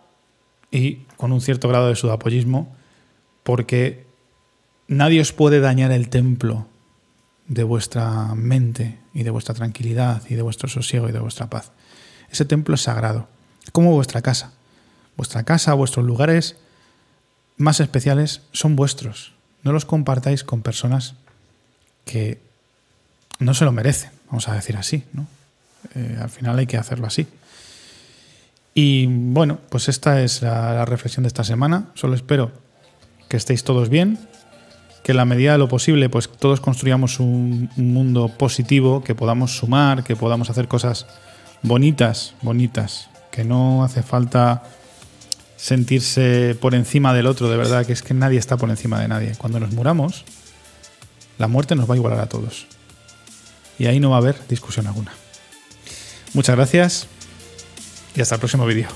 y 0.72 1.04
con 1.16 1.32
un 1.32 1.40
cierto 1.40 1.68
grado 1.68 1.88
de 1.88 1.94
sudapollismo, 1.94 2.74
porque 3.44 4.04
nadie 4.88 5.20
os 5.20 5.32
puede 5.32 5.60
dañar 5.60 5.92
el 5.92 6.08
templo 6.08 6.66
de 7.46 7.62
vuestra 7.62 8.34
mente 8.34 8.98
y 9.14 9.22
de 9.22 9.30
vuestra 9.30 9.54
tranquilidad 9.54 10.22
y 10.28 10.34
de 10.34 10.42
vuestro 10.42 10.68
sosiego 10.68 11.08
y 11.08 11.12
de 11.12 11.20
vuestra 11.20 11.48
paz. 11.48 11.70
Ese 12.30 12.46
templo 12.46 12.74
es 12.74 12.80
sagrado, 12.80 13.28
como 13.72 13.92
vuestra 13.92 14.22
casa. 14.22 14.52
Vuestra 15.16 15.44
casa, 15.44 15.74
vuestros 15.74 16.06
lugares 16.06 16.56
más 17.58 17.80
especiales 17.80 18.40
son 18.52 18.74
vuestros. 18.74 19.34
No 19.62 19.72
los 19.72 19.84
compartáis 19.84 20.42
con 20.42 20.62
personas 20.62 21.14
que 22.06 22.40
no 23.38 23.52
se 23.52 23.66
lo 23.66 23.72
merecen, 23.72 24.10
vamos 24.26 24.48
a 24.48 24.54
decir 24.54 24.76
así. 24.78 25.04
¿no? 25.12 25.26
Eh, 25.94 26.18
al 26.20 26.30
final 26.30 26.58
hay 26.58 26.66
que 26.66 26.78
hacerlo 26.78 27.06
así. 27.06 27.26
Y 28.74 29.06
bueno, 29.06 29.58
pues 29.68 29.88
esta 29.88 30.22
es 30.22 30.42
la, 30.42 30.84
reflexión 30.84 31.24
de 31.24 31.28
esta 31.28 31.44
semana. 31.44 31.90
Solo 31.94 32.14
espero 32.14 32.52
que 33.28 33.36
estéis 33.36 33.64
todos 33.64 33.88
bien, 33.88 34.18
que 35.02 35.12
en 35.12 35.16
la 35.16 35.24
medida 35.24 35.52
de 35.52 35.58
lo 35.58 35.68
posible, 35.68 36.08
pues 36.08 36.28
todos 36.28 36.60
construyamos 36.60 37.20
un, 37.20 37.70
un, 37.76 37.92
mundo 37.92 38.28
positivo, 38.28 39.02
que 39.02 39.14
podamos 39.14 39.56
sumar, 39.56 40.04
que 40.04 40.16
podamos 40.16 40.48
hacer 40.48 40.68
cosas 40.68 41.06
bonitas, 41.62 42.34
bonitas, 42.42 43.10
que 43.30 43.44
no 43.44 43.84
hace 43.84 44.02
falta 44.02 44.62
sentirse 45.56 46.56
por 46.60 46.74
encima 46.74 47.14
del 47.14 47.26
otro, 47.26 47.48
de 47.48 47.56
verdad, 47.56 47.86
que 47.86 47.92
es 47.92 48.02
que 48.02 48.14
nadie 48.14 48.38
está 48.38 48.56
por 48.56 48.70
encima 48.70 49.00
de 49.00 49.08
nadie. 49.08 49.32
Cuando 49.36 49.60
nos 49.60 49.72
muramos, 49.72 50.24
la 51.38 51.46
muerte 51.46 51.74
nos 51.74 51.88
va 51.88 51.94
a 51.94 51.96
igualar 51.96 52.20
a 52.20 52.28
todos. 52.28 52.66
Y 53.78 53.86
ahí 53.86 54.00
no 54.00 54.10
va 54.10 54.16
a 54.16 54.18
haber 54.18 54.36
discusión 54.48 54.86
alguna. 54.86 55.12
Muchas 56.34 56.56
gracias 56.56 57.08
y 58.14 58.20
hasta 58.20 58.36
el 58.36 58.40
próximo 58.40 58.66
vídeo. 58.66 58.88